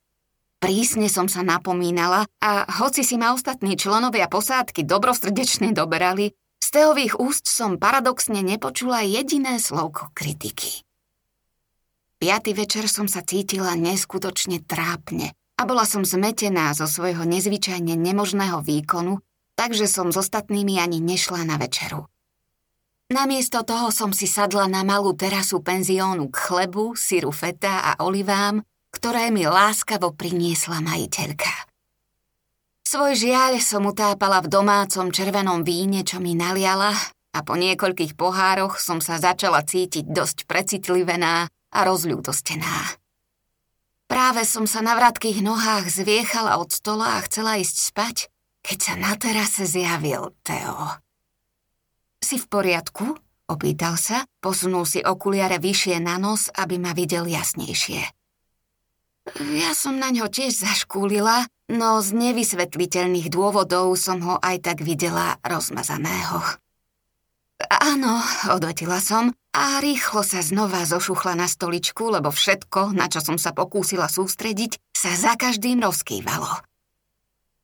Prísne 0.59 1.07
som 1.07 1.31
sa 1.31 1.47
napomínala 1.47 2.27
a 2.43 2.67
hoci 2.83 3.07
si 3.07 3.15
ma 3.15 3.31
ostatní 3.31 3.79
členovia 3.79 4.27
posádky 4.27 4.83
dobrostrdečne 4.83 5.71
doberali, 5.71 6.35
z 6.59 6.67
Teových 6.67 7.23
úst 7.23 7.47
som 7.47 7.79
paradoxne 7.79 8.43
nepočula 8.43 8.99
jediné 9.07 9.63
slovko 9.63 10.11
kritiky. 10.11 10.83
Piatý 12.19 12.51
večer 12.51 12.91
som 12.91 13.07
sa 13.07 13.23
cítila 13.23 13.79
neskutočne 13.79 14.59
trápne 14.59 15.31
a 15.57 15.61
bola 15.65 15.83
som 15.89 16.05
zmetená 16.05 16.71
zo 16.77 16.85
svojho 16.85 17.25
nezvyčajne 17.25 17.97
nemožného 17.97 18.61
výkonu, 18.61 19.19
takže 19.57 19.89
som 19.89 20.13
s 20.13 20.21
ostatnými 20.21 20.77
ani 20.77 21.01
nešla 21.01 21.41
na 21.43 21.57
večeru. 21.57 22.05
Namiesto 23.07 23.63
toho 23.63 23.89
som 23.89 24.11
si 24.11 24.27
sadla 24.27 24.67
na 24.69 24.83
malú 24.83 25.15
terasu 25.15 25.63
penziónu 25.63 26.29
k 26.29 26.35
chlebu, 26.37 26.93
syru 26.93 27.31
feta 27.31 27.79
a 27.79 27.91
olivám, 28.03 28.61
ktoré 28.91 29.31
mi 29.31 29.47
láskavo 29.47 30.11
priniesla 30.11 30.83
majiteľka. 30.83 31.49
Svoj 32.87 33.19
žiaľ 33.19 33.59
som 33.59 33.83
utápala 33.83 34.39
v 34.43 34.51
domácom 34.51 35.11
červenom 35.11 35.63
víne, 35.63 36.03
čo 36.07 36.19
mi 36.23 36.35
naliala 36.35 36.95
a 37.35 37.39
po 37.43 37.55
niekoľkých 37.55 38.15
pohároch 38.15 38.79
som 38.79 39.03
sa 39.03 39.19
začala 39.19 39.63
cítiť 39.63 40.07
dosť 40.07 40.47
precitlivená 40.47 41.47
a 41.47 41.79
rozľútostená. 41.83 43.06
Práve 44.07 44.47
som 44.47 44.63
sa 44.63 44.79
na 44.79 44.95
vratkých 44.95 45.43
nohách 45.43 45.91
zviechala 45.91 46.63
od 46.63 46.71
stola 46.71 47.19
a 47.19 47.23
chcela 47.27 47.59
ísť 47.59 47.77
spať, 47.91 48.15
keď 48.63 48.77
sa 48.79 48.93
na 48.95 49.13
terase 49.19 49.67
zjavil 49.67 50.31
Teo. 50.47 50.99
Si 52.23 52.39
v 52.39 52.47
poriadku? 52.47 53.19
Opýtal 53.47 53.95
sa, 53.95 54.27
posunul 54.43 54.83
si 54.83 54.99
okuliare 54.99 55.59
vyššie 55.59 56.03
na 56.03 56.19
nos, 56.19 56.51
aby 56.51 56.75
ma 56.75 56.91
videl 56.91 57.31
jasnejšie. 57.31 58.03
Ja 59.55 59.71
som 59.75 59.99
na 59.99 60.11
ňo 60.11 60.31
tiež 60.31 60.55
zaškúlila, 60.55 61.47
no 61.71 61.99
z 61.99 62.15
nevysvetliteľných 62.15 63.27
dôvodov 63.27 63.95
som 63.99 64.23
ho 64.23 64.35
aj 64.39 64.63
tak 64.63 64.77
videla 64.83 65.39
rozmazaného. 65.43 66.43
Áno, 67.57 68.21
odvetila 68.53 69.01
som 69.01 69.33
a 69.49 69.81
rýchlo 69.81 70.21
sa 70.21 70.45
znova 70.45 70.85
zošuchla 70.85 71.33
na 71.33 71.49
stoličku, 71.49 72.13
lebo 72.13 72.29
všetko, 72.29 72.93
na 72.93 73.09
čo 73.09 73.17
som 73.25 73.41
sa 73.41 73.49
pokúsila 73.49 74.05
sústrediť, 74.05 74.77
sa 74.93 75.17
za 75.17 75.33
každým 75.33 75.81
rozkývalo. 75.81 76.61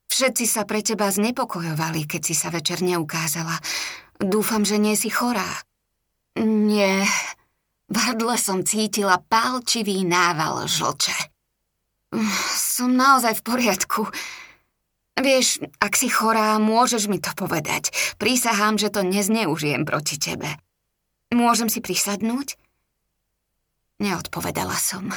Všetci 0.09 0.45
sa 0.49 0.65
pre 0.65 0.81
teba 0.81 1.13
znepokojovali, 1.13 2.09
keď 2.09 2.21
si 2.25 2.33
sa 2.33 2.49
večer 2.49 2.81
neukázala. 2.81 3.57
Dúfam, 4.17 4.65
že 4.65 4.81
nie 4.81 4.97
si 4.97 5.13
chorá. 5.13 5.45
Nie. 6.41 7.05
V 7.89 7.95
hrdle 7.97 8.37
som 8.41 8.65
cítila 8.65 9.21
pálčivý 9.21 10.01
nával 10.05 10.65
žlče. 10.65 11.17
Som 12.57 12.97
naozaj 12.97 13.41
v 13.41 13.45
poriadku. 13.45 14.01
Vieš, 15.13 15.61
ak 15.77 15.93
si 15.93 16.09
chorá, 16.09 16.57
môžeš 16.57 17.05
mi 17.05 17.21
to 17.21 17.29
povedať. 17.37 17.93
Prísahám, 18.17 18.81
že 18.81 18.89
to 18.89 19.05
nezneužijem 19.05 19.85
proti 19.85 20.17
tebe. 20.17 20.57
Môžem 21.29 21.69
si 21.69 21.85
prisadnúť? 21.85 22.57
Neodpovedala 24.01 24.73
som. 24.73 25.13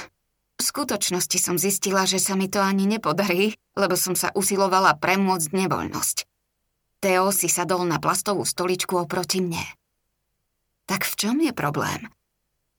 V 0.56 0.62
skutočnosti 0.64 1.36
som 1.40 1.56
zistila, 1.60 2.08
že 2.08 2.16
sa 2.20 2.36
mi 2.36 2.48
to 2.48 2.60
ani 2.60 2.88
nepodarí, 2.88 3.56
lebo 3.76 3.96
som 3.96 4.16
sa 4.16 4.32
usilovala 4.32 4.96
premôcť 4.96 5.52
nevoľnosť. 5.52 6.16
Teo 7.00 7.28
si 7.28 7.48
sadol 7.48 7.84
na 7.84 8.00
plastovú 8.00 8.44
stoličku 8.44 8.96
oproti 8.96 9.44
mne. 9.44 9.64
Tak 10.88 11.04
v 11.04 11.14
čom 11.16 11.36
je 11.44 11.52
problém? 11.52 12.08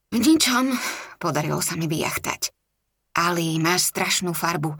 V 0.09 0.17
ničom, 0.17 0.73
podarilo 1.21 1.61
sa 1.61 1.77
mi 1.77 1.85
vyjachtať. 1.85 2.49
Ali, 3.17 3.57
máš 3.61 3.89
strašnú 3.89 4.33
farbu. 4.33 4.73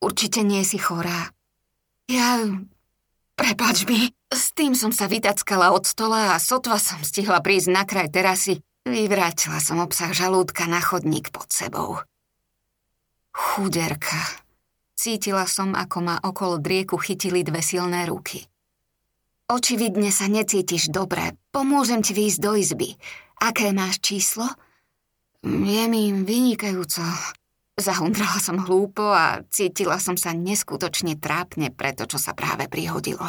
Určite 0.00 0.44
nie 0.44 0.62
si 0.64 0.78
chorá. 0.78 1.32
Ja... 2.08 2.42
Prepač 3.38 3.86
mi. 3.86 4.10
S 4.34 4.50
tým 4.50 4.74
som 4.74 4.90
sa 4.90 5.06
vytackala 5.06 5.70
od 5.70 5.86
stola 5.86 6.34
a 6.34 6.42
sotva 6.42 6.82
som 6.82 6.98
stihla 7.06 7.38
prísť 7.38 7.68
na 7.70 7.86
kraj 7.86 8.10
terasy. 8.10 8.58
Vyvrátila 8.82 9.62
som 9.62 9.78
obsah 9.78 10.10
žalúdka 10.10 10.66
na 10.66 10.82
chodník 10.82 11.30
pod 11.30 11.46
sebou. 11.54 12.02
Chuderka. 13.30 14.18
Cítila 14.98 15.46
som, 15.46 15.78
ako 15.78 15.98
ma 16.02 16.16
okolo 16.18 16.58
drieku 16.58 16.98
chytili 16.98 17.46
dve 17.46 17.62
silné 17.62 18.10
ruky. 18.10 18.42
Očividne 19.46 20.10
sa 20.10 20.26
necítiš 20.26 20.90
dobre. 20.90 21.38
Pomôžem 21.54 22.02
ti 22.02 22.18
výjsť 22.18 22.40
do 22.42 22.52
izby. 22.58 22.98
Aké 23.38 23.70
máš 23.70 24.02
číslo? 24.02 24.50
Je 25.46 25.84
mi 25.86 26.10
vynikajúco. 26.10 27.06
Zahundrala 27.78 28.42
som 28.42 28.58
hlúpo 28.58 29.06
a 29.14 29.46
cítila 29.54 30.02
som 30.02 30.18
sa 30.18 30.34
neskutočne 30.34 31.14
trápne 31.14 31.70
pre 31.70 31.94
to, 31.94 32.10
čo 32.10 32.18
sa 32.18 32.34
práve 32.34 32.66
prihodilo. 32.66 33.22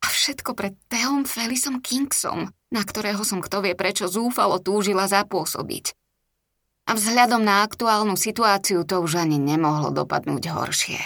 A 0.00 0.06
všetko 0.08 0.56
pred 0.56 0.72
Teom 0.88 1.28
Felisom 1.28 1.84
Kingsom, 1.84 2.48
na 2.72 2.80
ktorého 2.80 3.20
som 3.28 3.44
kto 3.44 3.60
vie 3.60 3.76
prečo 3.76 4.08
zúfalo 4.08 4.56
túžila 4.56 5.04
zapôsobiť. 5.04 5.92
A 6.88 6.96
vzhľadom 6.96 7.44
na 7.44 7.60
aktuálnu 7.60 8.16
situáciu 8.16 8.88
to 8.88 9.04
už 9.04 9.20
ani 9.20 9.36
nemohlo 9.36 9.92
dopadnúť 9.92 10.44
horšie. 10.56 11.02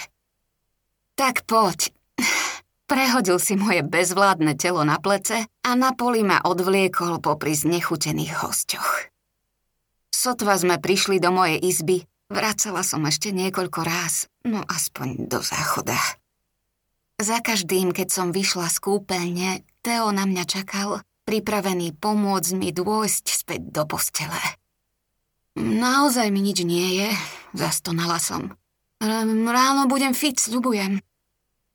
Tak 1.18 1.50
poď. 1.50 1.90
Prehodil 2.90 3.42
si 3.42 3.58
moje 3.58 3.82
bezvládne 3.82 4.54
telo 4.54 4.86
na 4.86 5.02
plece 5.02 5.50
a 5.50 5.70
na 5.74 5.98
poli 5.98 6.22
ma 6.22 6.38
odvliekol 6.46 7.18
popri 7.18 7.58
znechutených 7.58 8.38
hosťoch. 8.38 9.10
Sotva 10.14 10.54
sme 10.60 10.76
prišli 10.76 11.16
do 11.16 11.32
mojej 11.32 11.56
izby, 11.64 12.04
vracala 12.30 12.86
som 12.86 13.04
ešte 13.04 13.34
niekoľko 13.34 13.80
ráz, 13.82 14.30
no 14.46 14.62
aspoň 14.64 15.28
do 15.28 15.42
záchoda. 15.42 15.98
Za 17.20 17.44
každým, 17.44 17.92
keď 17.92 18.08
som 18.08 18.32
vyšla 18.32 18.72
z 18.72 18.78
kúpeľne, 18.80 19.50
Teo 19.84 20.08
na 20.08 20.24
mňa 20.24 20.44
čakal, 20.48 21.04
pripravený 21.28 21.92
pomôcť 22.00 22.50
mi 22.56 22.72
dôjsť 22.72 23.24
späť 23.28 23.60
do 23.68 23.84
postele. 23.84 24.40
Naozaj 25.60 26.32
mi 26.32 26.40
nič 26.40 26.64
nie 26.64 27.04
je, 27.04 27.08
zastonala 27.52 28.16
som. 28.16 28.56
Ráno 29.04 29.84
budem 29.88 30.16
fit, 30.16 30.40
sľubujem. 30.40 31.04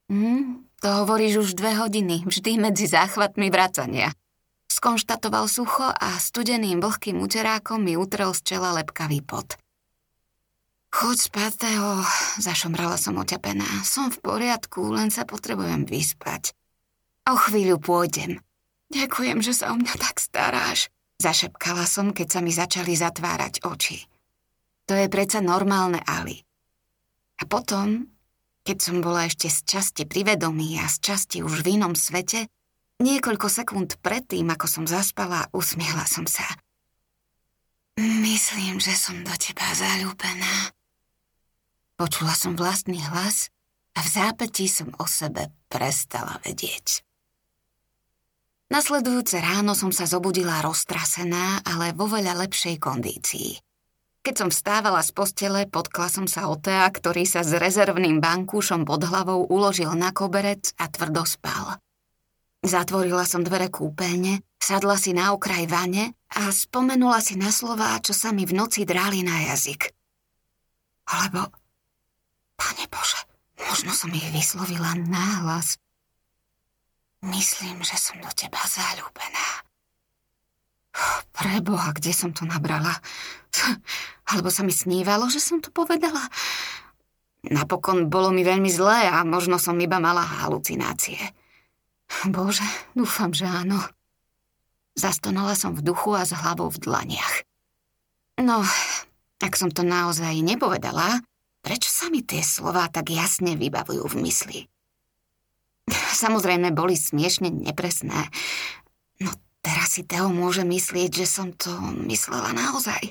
Hm, 0.09 0.65
to 0.81 0.87
hovoríš 1.01 1.45
už 1.45 1.49
dve 1.57 1.77
hodiny, 1.77 2.25
vždy 2.25 2.61
medzi 2.61 2.85
záchvatmi 2.85 3.49
vracania. 3.49 4.13
Skonštatoval 4.69 5.49
sucho 5.49 5.89
a 5.89 6.17
studeným 6.21 6.77
vlhkým 6.77 7.17
uterákom 7.21 7.81
mi 7.81 7.97
utrel 7.97 8.33
z 8.37 8.41
čela 8.45 8.73
lepkavý 8.77 9.25
pot. 9.25 9.57
Choď 10.95 11.17
spať, 11.27 11.51
Teo, 11.59 12.07
zašomrala 12.39 12.95
som 12.95 13.19
oťapená. 13.19 13.67
Som 13.83 14.15
v 14.15 14.23
poriadku, 14.23 14.95
len 14.95 15.11
sa 15.11 15.27
potrebujem 15.27 15.83
vyspať. 15.83 16.55
O 17.27 17.35
chvíľu 17.35 17.83
pôjdem. 17.83 18.39
Ďakujem, 18.95 19.43
že 19.43 19.51
sa 19.51 19.73
o 19.73 19.75
mňa 19.75 19.91
tak 19.99 20.23
staráš. 20.23 20.87
Zašepkala 21.19 21.83
som, 21.83 22.15
keď 22.15 22.27
sa 22.31 22.39
mi 22.39 22.55
začali 22.55 22.95
zatvárať 22.95 23.67
oči. 23.67 24.07
To 24.87 24.95
je 24.95 25.11
predsa 25.11 25.43
normálne, 25.43 25.99
Ali. 26.07 26.47
A 27.41 27.43
potom, 27.43 28.07
keď 28.63 28.77
som 28.79 29.03
bola 29.03 29.27
ešte 29.27 29.51
z 29.51 29.67
časti 29.67 30.03
privedomí 30.07 30.79
a 30.79 30.87
z 30.87 31.11
časti 31.11 31.43
už 31.43 31.59
v 31.59 31.75
inom 31.75 31.91
svete, 31.91 32.47
niekoľko 33.03 33.51
sekúnd 33.51 33.99
predtým, 33.99 34.47
ako 34.47 34.63
som 34.71 34.85
zaspala, 34.87 35.51
usmiela 35.51 36.07
som 36.07 36.23
sa. 36.23 36.47
Myslím, 37.99 38.79
že 38.79 38.95
som 38.95 39.19
do 39.27 39.35
teba 39.35 39.75
zalúbená. 39.75 40.74
Počula 41.95 42.35
som 42.35 42.59
vlastný 42.59 42.99
hlas 42.99 43.47
a 43.95 44.03
v 44.03 44.09
zápätí 44.11 44.67
som 44.67 44.91
o 44.99 45.07
sebe 45.07 45.47
prestala 45.71 46.43
vedieť. 46.43 47.07
Nasledujúce 48.67 49.39
ráno 49.39 49.77
som 49.77 49.95
sa 49.95 50.03
zobudila 50.03 50.59
roztrasená, 50.59 51.63
ale 51.63 51.95
vo 51.95 52.11
veľa 52.11 52.35
lepšej 52.43 52.75
kondícii. 52.83 53.61
Keď 54.25 54.33
som 54.35 54.49
vstávala 54.49 55.05
z 55.05 55.13
postele, 55.13 55.61
potkla 55.69 56.09
som 56.09 56.25
sa 56.25 56.49
o 56.49 56.57
Tea, 56.57 56.89
ktorý 56.89 57.29
sa 57.29 57.45
s 57.45 57.53
rezervným 57.53 58.17
bankúšom 58.19 58.81
pod 58.83 59.05
hlavou 59.05 59.45
uložil 59.47 59.93
na 59.93 60.09
koberec 60.09 60.73
a 60.81 60.89
tvrdo 60.89 61.23
spal. 61.23 61.77
Zatvorila 62.65 63.23
som 63.29 63.45
dvere 63.45 63.69
kúpeľne, 63.69 64.41
sadla 64.57 64.97
si 64.97 65.13
na 65.13 65.29
okraj 65.29 65.69
vane 65.69 66.17
a 66.33 66.49
spomenula 66.49 67.21
si 67.21 67.37
na 67.37 67.53
slová, 67.53 68.01
čo 68.01 68.17
sa 68.17 68.33
mi 68.33 68.49
v 68.49 68.57
noci 68.57 68.81
dráli 68.81 69.21
na 69.21 69.53
jazyk. 69.53 69.93
Alebo, 71.05 71.53
pane 72.55 72.87
Bože, 72.87 73.19
možno 73.59 73.91
som 73.91 74.11
ich 74.11 74.27
vyslovila 74.31 74.95
náhlas. 74.95 75.79
Myslím, 77.25 77.81
že 77.81 77.95
som 77.97 78.19
do 78.21 78.29
teba 78.35 78.59
zalúbená. 78.67 79.65
Preboha, 81.35 81.91
kde 81.91 82.15
som 82.15 82.31
to 82.31 82.47
nabrala? 82.47 82.95
Alebo 84.31 84.47
sa 84.49 84.63
mi 84.63 84.71
snívalo, 84.71 85.27
že 85.27 85.43
som 85.43 85.59
to 85.59 85.69
povedala? 85.69 86.21
Napokon 87.45 88.09
bolo 88.09 88.33
mi 88.33 88.41
veľmi 88.41 88.71
zlé 88.71 89.05
a 89.11 89.21
možno 89.21 89.61
som 89.61 89.77
iba 89.77 90.01
mala 90.01 90.23
halucinácie. 90.23 91.19
Bože, 92.29 92.65
dúfam, 92.97 93.33
že 93.35 93.45
áno. 93.45 93.77
Zastonala 94.95 95.53
som 95.53 95.75
v 95.75 95.83
duchu 95.83 96.15
a 96.15 96.23
s 96.23 96.31
hlavou 96.31 96.71
v 96.71 96.81
dlaniach. 96.81 97.35
No, 98.39 98.63
ak 99.43 99.53
som 99.59 99.69
to 99.69 99.83
naozaj 99.83 100.31
nepovedala, 100.39 101.19
prečo 101.65 101.89
sa 101.89 102.13
mi 102.13 102.21
tie 102.21 102.45
slová 102.45 102.85
tak 102.93 103.09
jasne 103.09 103.57
vybavujú 103.57 104.05
v 104.05 104.15
mysli? 104.21 104.59
Samozrejme 106.21 106.69
boli 106.69 106.93
smiešne 106.93 107.49
nepresné. 107.49 108.29
No 109.17 109.33
teraz 109.65 109.97
si 109.97 110.05
Teo 110.05 110.29
môže 110.29 110.61
myslieť, 110.61 111.25
že 111.25 111.25
som 111.25 111.49
to 111.49 111.73
myslela 112.05 112.53
naozaj. 112.53 113.01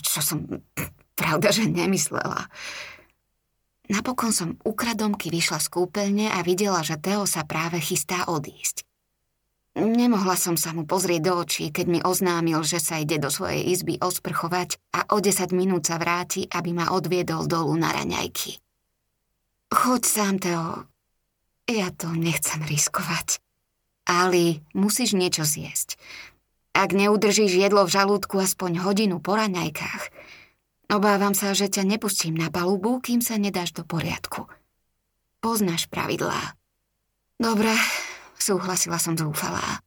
Čo 0.00 0.20
som 0.24 0.38
pravda, 1.20 1.52
že 1.52 1.68
nemyslela. 1.68 2.48
Napokon 3.84 4.32
som 4.32 4.56
ukradomky 4.64 5.28
vyšla 5.28 5.60
z 5.60 5.68
kúpeľne 5.68 6.32
a 6.32 6.40
videla, 6.40 6.80
že 6.80 6.96
Teo 6.96 7.28
sa 7.28 7.44
práve 7.44 7.84
chystá 7.84 8.24
odísť. 8.24 8.88
Nemohla 9.74 10.38
som 10.38 10.54
sa 10.54 10.70
mu 10.70 10.86
pozrieť 10.86 11.22
do 11.26 11.32
očí, 11.42 11.74
keď 11.74 11.86
mi 11.90 11.98
oznámil, 11.98 12.62
že 12.62 12.78
sa 12.78 13.02
ide 13.02 13.18
do 13.18 13.26
svojej 13.26 13.74
izby 13.74 13.98
osprchovať 13.98 14.78
a 14.94 15.10
o 15.10 15.18
10 15.18 15.50
minút 15.50 15.90
sa 15.90 15.98
vráti, 15.98 16.46
aby 16.46 16.70
ma 16.70 16.94
odviedol 16.94 17.50
dolu 17.50 17.74
na 17.74 17.90
raňajky. 17.90 18.62
Choď 19.74 20.02
sám, 20.06 20.38
Teo, 20.38 20.86
ja 21.66 21.90
to 21.90 22.14
nechcem 22.14 22.62
riskovať. 22.62 23.42
Ali, 24.06 24.62
musíš 24.78 25.18
niečo 25.18 25.42
zjesť. 25.42 25.98
Ak 26.70 26.94
neudržíš 26.94 27.58
jedlo 27.58 27.82
v 27.82 27.94
žalúdku 27.98 28.38
aspoň 28.38 28.78
hodinu 28.78 29.18
po 29.18 29.34
raňajkách, 29.34 30.02
obávam 30.94 31.34
sa, 31.34 31.50
že 31.50 31.66
ťa 31.66 31.82
nepustím 31.82 32.38
na 32.38 32.46
palubu, 32.46 33.02
kým 33.02 33.18
sa 33.18 33.42
nedáš 33.42 33.74
do 33.74 33.82
poriadku. 33.82 34.46
Poznáš 35.42 35.90
pravidlá. 35.90 36.54
Dobre, 37.42 37.74
súhlasila 38.44 39.00
som 39.00 39.16
zúfalá. 39.16 39.80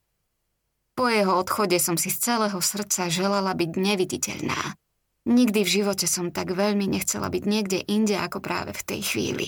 Po 0.97 1.05
jeho 1.05 1.37
odchode 1.37 1.77
som 1.77 1.93
si 1.93 2.09
z 2.09 2.33
celého 2.33 2.57
srdca 2.57 3.05
želala 3.13 3.53
byť 3.53 3.71
neviditeľná. 3.77 4.73
Nikdy 5.29 5.59
v 5.61 5.73
živote 5.81 6.09
som 6.09 6.33
tak 6.33 6.57
veľmi 6.57 6.89
nechcela 6.89 7.29
byť 7.29 7.43
niekde 7.45 7.85
inde 7.85 8.17
ako 8.17 8.41
práve 8.41 8.73
v 8.73 8.81
tej 8.81 9.01
chvíli. 9.05 9.47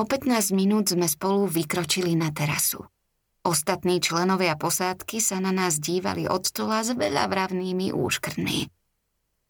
O 0.00 0.06
15 0.08 0.56
minút 0.56 0.94
sme 0.94 1.04
spolu 1.04 1.44
vykročili 1.44 2.16
na 2.16 2.32
terasu. 2.32 2.88
Ostatní 3.44 3.98
členovia 3.98 4.54
posádky 4.54 5.18
sa 5.18 5.42
na 5.42 5.50
nás 5.50 5.76
dívali 5.82 6.24
od 6.24 6.46
stola 6.46 6.86
s 6.86 6.94
veľa 6.94 7.26
vravnými 7.28 7.92
úškrnmi. 7.92 8.58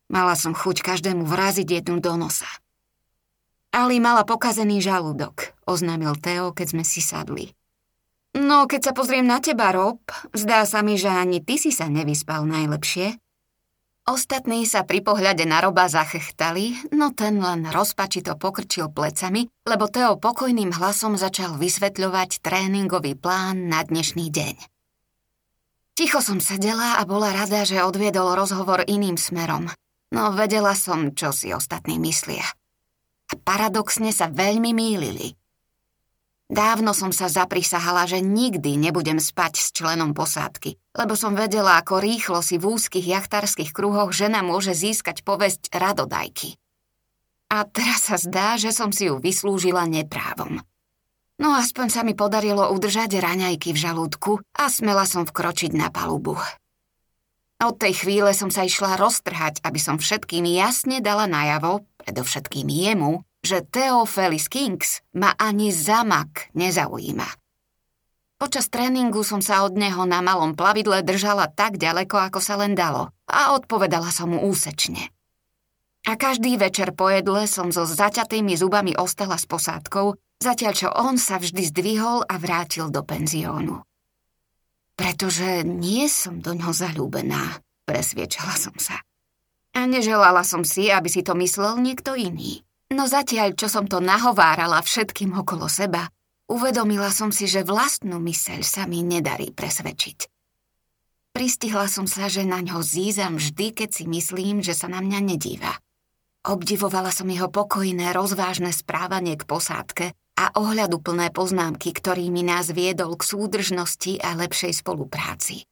Mala 0.08 0.34
som 0.40 0.56
chuť 0.56 0.80
každému 0.80 1.28
vraziť 1.28 1.68
jednu 1.82 2.00
do 2.00 2.16
nosa. 2.16 2.48
Ali 3.68 4.00
mala 4.00 4.24
pokazený 4.24 4.80
žalúdok, 4.80 5.52
oznámil 5.68 6.16
Teo, 6.16 6.56
keď 6.56 6.66
sme 6.72 6.84
si 6.88 7.04
sadli. 7.04 7.57
No, 8.36 8.68
keď 8.68 8.90
sa 8.90 8.92
pozriem 8.92 9.24
na 9.24 9.40
teba, 9.40 9.72
Rob, 9.72 10.04
zdá 10.36 10.68
sa 10.68 10.84
mi, 10.84 11.00
že 11.00 11.08
ani 11.08 11.40
ty 11.40 11.56
si 11.56 11.72
sa 11.72 11.88
nevyspal 11.88 12.44
najlepšie. 12.44 13.16
Ostatní 14.08 14.64
sa 14.64 14.88
pri 14.88 15.04
pohľade 15.04 15.44
na 15.44 15.60
roba 15.60 15.84
zachechtali, 15.84 16.96
no 16.96 17.12
ten 17.12 17.44
len 17.44 17.68
rozpačito 17.68 18.40
pokrčil 18.40 18.88
plecami, 18.88 19.52
lebo 19.68 19.84
Teo 19.84 20.16
pokojným 20.16 20.72
hlasom 20.72 21.20
začal 21.20 21.60
vysvetľovať 21.60 22.40
tréningový 22.40 23.20
plán 23.20 23.68
na 23.68 23.84
dnešný 23.84 24.32
deň. 24.32 24.56
Ticho 25.92 26.24
som 26.24 26.40
sedela 26.40 26.96
a 26.96 27.04
bola 27.04 27.36
rada, 27.36 27.68
že 27.68 27.84
odviedol 27.84 28.32
rozhovor 28.32 28.80
iným 28.88 29.20
smerom, 29.20 29.68
no 30.08 30.22
vedela 30.32 30.72
som, 30.72 31.12
čo 31.12 31.28
si 31.28 31.52
ostatní 31.52 32.00
myslia. 32.00 32.48
A 33.28 33.36
paradoxne 33.36 34.08
sa 34.08 34.32
veľmi 34.32 34.72
mýlili. 34.72 35.36
Dávno 36.48 36.96
som 36.96 37.12
sa 37.12 37.28
zaprisahala, 37.28 38.08
že 38.08 38.24
nikdy 38.24 38.80
nebudem 38.80 39.20
spať 39.20 39.60
s 39.60 39.68
členom 39.76 40.16
posádky, 40.16 40.80
lebo 40.96 41.12
som 41.12 41.36
vedela, 41.36 41.76
ako 41.76 42.00
rýchlo 42.00 42.40
si 42.40 42.56
v 42.56 42.72
úzkých 42.72 43.04
jachtárskych 43.04 43.76
kruhoch 43.76 44.16
žena 44.16 44.40
môže 44.40 44.72
získať 44.72 45.28
povesť 45.28 45.68
radodajky. 45.76 46.56
A 47.52 47.68
teraz 47.68 48.08
sa 48.08 48.16
zdá, 48.16 48.56
že 48.56 48.72
som 48.72 48.96
si 48.96 49.12
ju 49.12 49.20
vyslúžila 49.20 49.84
neprávom. 49.84 50.64
No 51.36 51.52
aspoň 51.52 51.86
sa 51.92 52.00
mi 52.00 52.16
podarilo 52.16 52.72
udržať 52.72 53.20
raňajky 53.20 53.76
v 53.76 53.78
žalúdku 53.78 54.40
a 54.56 54.72
smela 54.72 55.04
som 55.04 55.28
vkročiť 55.28 55.76
na 55.76 55.92
palubu. 55.92 56.40
Od 57.60 57.74
tej 57.76 57.92
chvíle 57.92 58.32
som 58.32 58.48
sa 58.48 58.64
išla 58.64 58.96
roztrhať, 58.96 59.60
aby 59.68 59.76
som 59.76 60.00
všetkým 60.00 60.48
jasne 60.48 61.04
dala 61.04 61.28
najavo, 61.28 61.84
predovšetkým 62.00 62.66
jemu, 62.72 63.20
že 63.42 63.62
Theophilus 63.64 64.50
Kings 64.50 65.02
ma 65.14 65.34
ani 65.38 65.70
zamak 65.70 66.50
nezaujíma. 66.54 67.28
Počas 68.38 68.70
tréningu 68.70 69.26
som 69.26 69.42
sa 69.42 69.66
od 69.66 69.74
neho 69.74 70.06
na 70.06 70.22
malom 70.22 70.54
plavidle 70.54 71.02
držala 71.02 71.50
tak 71.50 71.74
ďaleko, 71.74 72.30
ako 72.30 72.38
sa 72.38 72.54
len 72.54 72.78
dalo 72.78 73.10
a 73.26 73.58
odpovedala 73.58 74.14
som 74.14 74.30
mu 74.30 74.46
úsečne. 74.46 75.10
A 76.06 76.14
každý 76.14 76.54
večer 76.54 76.94
po 76.94 77.10
jedle 77.10 77.50
som 77.50 77.74
so 77.74 77.82
zaťatými 77.82 78.54
zubami 78.54 78.94
ostala 78.94 79.34
s 79.34 79.44
posádkou, 79.50 80.14
zatiaľ 80.38 80.72
čo 80.72 80.88
on 80.94 81.18
sa 81.18 81.42
vždy 81.42 81.66
zdvihol 81.74 82.22
a 82.30 82.38
vrátil 82.38 82.94
do 82.94 83.02
penziónu. 83.02 83.82
Pretože 84.94 85.66
nie 85.66 86.06
som 86.06 86.38
do 86.38 86.54
ňoho 86.54 86.70
zalúbená, 86.70 87.58
presviečala 87.90 88.54
som 88.54 88.74
sa. 88.78 89.02
A 89.74 89.84
neželala 89.84 90.46
som 90.46 90.62
si, 90.62 90.94
aby 90.94 91.10
si 91.10 91.26
to 91.26 91.34
myslel 91.34 91.82
niekto 91.82 92.14
iný. 92.14 92.62
No 92.88 93.04
zatiaľ, 93.04 93.52
čo 93.52 93.68
som 93.68 93.84
to 93.84 94.00
nahovárala 94.00 94.80
všetkým 94.80 95.36
okolo 95.36 95.68
seba, 95.68 96.08
uvedomila 96.48 97.12
som 97.12 97.28
si, 97.28 97.44
že 97.44 97.60
vlastnú 97.60 98.16
myseľ 98.16 98.64
sa 98.64 98.88
mi 98.88 99.04
nedarí 99.04 99.52
presvedčiť. 99.52 100.18
Pristihla 101.36 101.86
som 101.86 102.08
sa, 102.08 102.32
že 102.32 102.48
na 102.48 102.64
ňo 102.64 102.80
zízam 102.80 103.36
vždy, 103.36 103.76
keď 103.76 103.90
si 103.92 104.04
myslím, 104.08 104.64
že 104.64 104.72
sa 104.72 104.88
na 104.88 105.04
mňa 105.04 105.20
nedíva. 105.20 105.76
Obdivovala 106.48 107.12
som 107.12 107.28
jeho 107.28 107.52
pokojné, 107.52 108.16
rozvážne 108.16 108.72
správanie 108.72 109.36
k 109.36 109.44
posádke 109.44 110.06
a 110.40 110.44
ohľaduplné 110.56 111.28
poznámky, 111.28 111.92
ktorými 111.92 112.40
nás 112.40 112.72
viedol 112.72 113.20
k 113.20 113.22
súdržnosti 113.28 114.16
a 114.24 114.32
lepšej 114.32 114.80
spolupráci. 114.80 115.68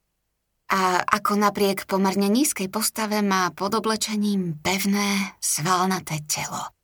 A 0.69 1.01
ako 1.01 1.41
napriek 1.41 1.89
pomerne 1.89 2.29
nízkej 2.29 2.69
postave 2.69 3.25
má 3.25 3.49
pod 3.57 3.73
oblečením 3.79 4.61
pevné, 4.61 5.39
svalnaté 5.41 6.21
telo. 6.29 6.76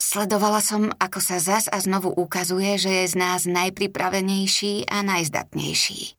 Sledovala 0.00 0.64
som, 0.64 0.88
ako 0.96 1.20
sa 1.20 1.36
zas 1.36 1.68
a 1.68 1.76
znovu 1.76 2.08
ukazuje, 2.08 2.80
že 2.80 3.04
je 3.04 3.04
z 3.12 3.14
nás 3.20 3.44
najpripravenejší 3.44 4.88
a 4.88 5.04
najzdatnejší. 5.04 6.16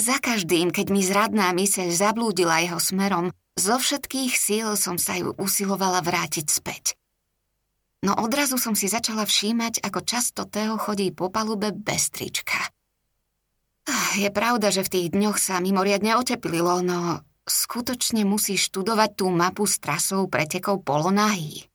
Za 0.00 0.16
každým, 0.16 0.72
keď 0.72 0.86
mi 0.88 1.04
zradná 1.04 1.52
myseľ 1.52 1.92
zablúdila 1.92 2.64
jeho 2.64 2.80
smerom, 2.80 3.36
zo 3.60 3.76
všetkých 3.76 4.32
síl 4.32 4.72
som 4.80 4.96
sa 4.96 5.20
ju 5.20 5.36
usilovala 5.36 6.00
vrátiť 6.00 6.48
späť. 6.48 6.96
No 8.00 8.16
odrazu 8.16 8.56
som 8.56 8.72
si 8.72 8.88
začala 8.88 9.28
všímať, 9.28 9.84
ako 9.84 10.00
často 10.00 10.48
Teo 10.48 10.80
chodí 10.80 11.12
po 11.12 11.28
palube 11.28 11.76
bez 11.76 12.08
trička. 12.08 12.56
Ah, 13.84 14.16
je 14.16 14.32
pravda, 14.32 14.72
že 14.72 14.80
v 14.80 14.92
tých 14.96 15.08
dňoch 15.12 15.36
sa 15.36 15.60
mimoriadne 15.60 16.16
oteplilo, 16.16 16.80
no 16.80 17.20
skutočne 17.44 18.24
musí 18.24 18.56
študovať 18.56 19.10
tú 19.20 19.28
mapu 19.28 19.68
s 19.68 19.76
trasou 19.76 20.24
pretekov 20.26 20.80
polonahý. 20.80 21.69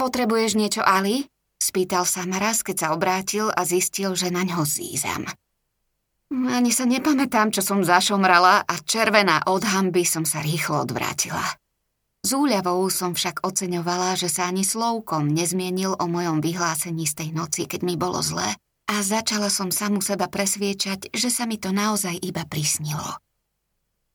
Potrebuješ 0.00 0.56
niečo, 0.56 0.80
Ali? 0.80 1.28
Spýtal 1.60 2.08
sa 2.08 2.24
ma 2.24 2.40
raz, 2.40 2.64
keď 2.64 2.76
sa 2.80 2.88
obrátil 2.96 3.52
a 3.52 3.68
zistil, 3.68 4.16
že 4.16 4.32
na 4.32 4.48
ňo 4.48 4.64
zízam. 4.64 5.28
Ani 6.32 6.72
sa 6.72 6.88
nepamätám, 6.88 7.52
čo 7.52 7.60
som 7.60 7.84
zašomrala 7.84 8.64
a 8.64 8.74
červená 8.80 9.44
od 9.44 9.60
hamby 9.60 10.08
som 10.08 10.24
sa 10.24 10.40
rýchlo 10.40 10.88
odvrátila. 10.88 11.44
Z 12.24 12.32
úľavou 12.32 12.88
som 12.88 13.12
však 13.12 13.44
oceňovala, 13.44 14.16
že 14.16 14.32
sa 14.32 14.48
ani 14.48 14.64
slovkom 14.64 15.28
nezmienil 15.36 15.92
o 16.00 16.06
mojom 16.08 16.40
vyhlásení 16.40 17.04
z 17.04 17.20
tej 17.20 17.28
noci, 17.36 17.68
keď 17.68 17.84
mi 17.84 18.00
bolo 18.00 18.24
zlé 18.24 18.56
a 18.88 19.04
začala 19.04 19.52
som 19.52 19.68
samu 19.68 20.00
seba 20.00 20.32
presviečať, 20.32 21.12
že 21.12 21.28
sa 21.28 21.44
mi 21.44 21.60
to 21.60 21.76
naozaj 21.76 22.16
iba 22.24 22.48
prisnilo. 22.48 23.20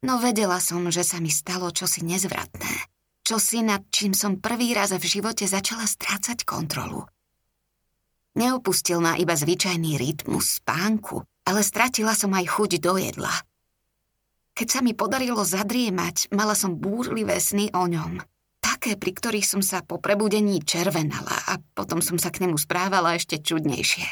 No 0.01 0.17
vedela 0.17 0.57
som, 0.57 0.89
že 0.89 1.05
sa 1.05 1.21
mi 1.21 1.29
stalo 1.29 1.69
čosi 1.69 2.01
nezvratné 2.01 2.94
čosi, 3.25 3.65
nad 3.65 3.81
čím 3.89 4.13
som 4.13 4.37
prvý 4.37 4.77
raz 4.77 4.93
v 4.93 5.01
živote 5.01 5.49
začala 5.49 5.89
strácať 5.89 6.45
kontrolu. 6.45 7.09
Neopustil 8.37 9.01
ma 9.01 9.17
iba 9.17 9.33
zvyčajný 9.33 9.97
rytmus 9.97 10.61
spánku, 10.61 11.25
ale 11.49 11.65
stratila 11.65 12.13
som 12.13 12.29
aj 12.37 12.45
chuť 12.45 12.71
do 12.77 13.01
jedla. 13.01 13.33
Keď 14.55 14.67
sa 14.69 14.79
mi 14.85 14.93
podarilo 14.93 15.41
zadriemať, 15.43 16.31
mala 16.31 16.53
som 16.53 16.77
búrlivé 16.77 17.41
sny 17.41 17.73
o 17.73 17.89
ňom. 17.89 18.23
Také, 18.63 18.95
pri 18.95 19.11
ktorých 19.11 19.47
som 19.47 19.61
sa 19.65 19.83
po 19.83 19.99
prebudení 19.99 20.63
červenala 20.63 21.35
a 21.49 21.59
potom 21.73 21.99
som 21.99 22.15
sa 22.21 22.31
k 22.31 22.45
nemu 22.45 22.55
správala 22.55 23.17
ešte 23.17 23.41
čudnejšie. 23.41 24.07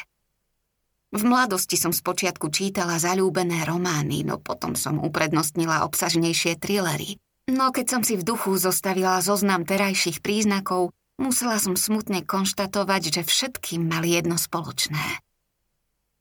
V 1.13 1.21
mladosti 1.21 1.78
som 1.78 1.93
spočiatku 1.93 2.49
čítala 2.49 2.97
zalúbené 2.97 3.62
romány, 3.69 4.26
no 4.26 4.41
potom 4.41 4.73
som 4.73 4.97
uprednostnila 4.97 5.86
obsažnejšie 5.86 6.58
trillery. 6.58 7.21
No 7.51 7.75
keď 7.75 7.86
som 7.91 8.01
si 8.08 8.15
v 8.15 8.23
duchu 8.23 8.56
zostavila 8.56 9.19
zoznam 9.19 9.67
terajších 9.67 10.23
príznakov, 10.23 10.95
musela 11.19 11.60
som 11.60 11.75
smutne 11.75 12.23
konštatovať, 12.23 13.19
že 13.19 13.21
všetkým 13.27 13.84
mali 13.84 14.15
jedno 14.15 14.39
spoločné. 14.39 15.19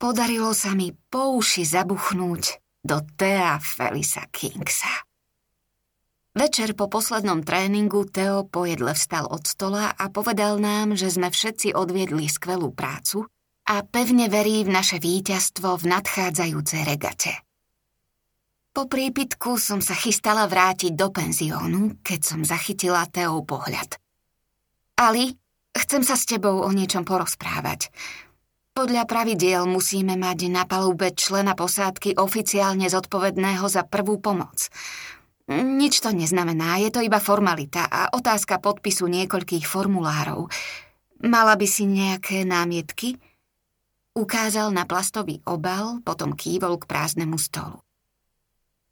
Podarilo 0.02 0.50
sa 0.50 0.74
mi 0.74 0.90
po 1.14 1.38
uši 1.38 1.62
zabuchnúť 1.62 2.58
do 2.82 2.98
Thea 3.14 3.62
Felisa 3.62 4.26
Kingsa. 4.34 4.90
Večer 6.34 6.74
po 6.74 6.88
poslednom 6.88 7.44
tréningu 7.44 8.08
Theo 8.08 8.48
pojedle 8.48 8.96
vstal 8.96 9.28
od 9.28 9.46
stola 9.46 9.92
a 9.94 10.10
povedal 10.10 10.58
nám, 10.58 10.98
že 10.98 11.12
sme 11.12 11.30
všetci 11.30 11.76
odviedli 11.76 12.26
skvelú 12.26 12.74
prácu 12.74 13.28
a 13.68 13.84
pevne 13.86 14.26
verí 14.26 14.64
v 14.66 14.74
naše 14.74 14.98
víťazstvo 14.98 15.78
v 15.78 15.84
nadchádzajúcej 15.86 16.82
regate. 16.82 17.36
Po 18.72 18.88
prípitku 18.88 19.60
som 19.60 19.84
sa 19.84 19.92
chystala 19.92 20.48
vrátiť 20.48 20.96
do 20.96 21.12
penziónu, 21.12 22.00
keď 22.00 22.20
som 22.24 22.40
zachytila 22.40 23.04
Teov 23.04 23.44
pohľad. 23.44 24.00
Ali, 24.96 25.36
chcem 25.76 26.00
sa 26.00 26.16
s 26.16 26.24
tebou 26.24 26.64
o 26.64 26.70
niečom 26.72 27.04
porozprávať. 27.04 27.92
Podľa 28.72 29.04
pravidiel 29.04 29.68
musíme 29.68 30.16
mať 30.16 30.48
na 30.48 30.64
palube 30.64 31.12
člena 31.12 31.52
posádky 31.52 32.16
oficiálne 32.16 32.88
zodpovedného 32.88 33.68
za 33.68 33.84
prvú 33.84 34.16
pomoc. 34.16 34.72
Nič 35.52 36.00
to 36.00 36.08
neznamená, 36.16 36.80
je 36.80 36.88
to 36.88 37.04
iba 37.04 37.20
formalita 37.20 37.84
a 37.84 38.08
otázka 38.16 38.56
podpisu 38.56 39.04
niekoľkých 39.04 39.68
formulárov. 39.68 40.48
Mala 41.28 41.60
by 41.60 41.66
si 41.68 41.84
nejaké 41.84 42.48
námietky? 42.48 43.20
Ukázal 44.16 44.72
na 44.72 44.88
plastový 44.88 45.44
obal, 45.44 46.00
potom 46.00 46.32
kývol 46.32 46.80
k 46.80 46.88
prázdnemu 46.88 47.36
stolu. 47.36 47.84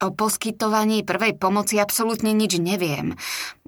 O 0.00 0.08
poskytovaní 0.16 1.04
prvej 1.04 1.36
pomoci 1.36 1.76
absolútne 1.76 2.32
nič 2.32 2.56
neviem. 2.56 3.12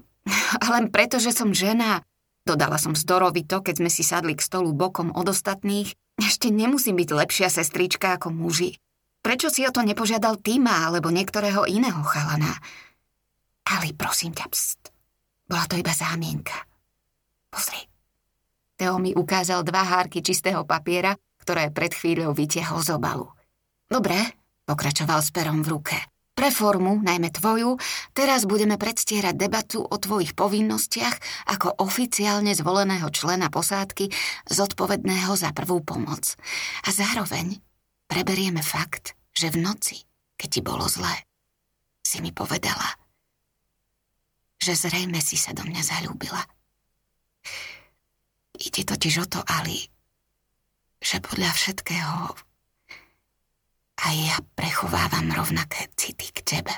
Len 0.73 0.89
preto, 0.89 1.21
že 1.21 1.37
som 1.37 1.53
žena, 1.53 2.01
dodala 2.49 2.81
som 2.81 2.97
zdorovito, 2.97 3.61
keď 3.61 3.85
sme 3.85 3.91
si 3.93 4.01
sadli 4.01 4.33
k 4.33 4.41
stolu 4.41 4.73
bokom 4.73 5.13
od 5.13 5.29
ostatných, 5.29 5.93
ešte 6.17 6.49
nemusím 6.49 6.97
byť 6.97 7.09
lepšia 7.13 7.49
sestrička 7.53 8.17
ako 8.17 8.33
muži. 8.33 8.81
Prečo 9.23 9.53
si 9.53 9.63
o 9.63 9.71
to 9.71 9.85
nepožiadal 9.87 10.41
Týma 10.41 10.89
alebo 10.89 11.13
niektorého 11.13 11.69
iného 11.69 12.03
chalana? 12.03 12.59
Ali, 13.63 13.95
prosím 13.95 14.35
ťa, 14.35 14.47
pst. 14.51 14.91
Bola 15.47 15.69
to 15.71 15.79
iba 15.79 15.95
zámienka. 15.95 16.57
Pozri. 17.53 17.79
Teo 18.75 18.99
mi 18.99 19.15
ukázal 19.15 19.63
dva 19.63 19.87
hárky 19.87 20.25
čistého 20.25 20.67
papiera, 20.67 21.15
ktoré 21.39 21.71
pred 21.71 21.95
chvíľou 21.95 22.35
vytiahol 22.35 22.83
z 22.83 22.99
obalu. 22.99 23.31
Dobre, 23.87 24.19
pokračoval 24.67 25.23
s 25.23 25.31
perom 25.31 25.63
v 25.63 25.71
ruke. 25.71 26.12
Pre 26.33 26.49
formu, 26.49 26.97
najmä 27.05 27.29
tvoju, 27.29 27.77
teraz 28.17 28.49
budeme 28.49 28.81
predstierať 28.81 29.37
debatu 29.37 29.85
o 29.85 29.97
tvojich 30.01 30.33
povinnostiach 30.33 31.47
ako 31.53 31.77
oficiálne 31.85 32.57
zvoleného 32.57 33.05
člena 33.13 33.53
posádky 33.53 34.09
zodpovedného 34.49 35.37
za 35.37 35.53
prvú 35.53 35.85
pomoc. 35.85 36.33
A 36.85 36.89
zároveň 36.89 37.61
preberieme 38.09 38.65
fakt, 38.65 39.13
že 39.37 39.53
v 39.53 39.61
noci, 39.61 40.09
keď 40.41 40.49
ti 40.49 40.61
bolo 40.65 40.89
zlé, 40.89 41.29
si 42.01 42.25
mi 42.25 42.33
povedala, 42.33 42.97
že 44.57 44.73
zrejme 44.73 45.21
si 45.21 45.37
sa 45.37 45.53
do 45.53 45.69
mňa 45.69 45.83
zalúbila. 45.85 46.49
Ide 48.57 48.89
totiž 48.89 49.15
o 49.21 49.27
to, 49.29 49.41
Ali, 49.45 49.85
že 50.97 51.21
podľa 51.21 51.51
všetkého 51.53 52.52
a 54.03 54.07
ja 54.11 54.37
prechovávam 54.59 55.31
rovnaké 55.31 55.87
city 55.95 56.35
k 56.35 56.43
tebe. 56.43 56.75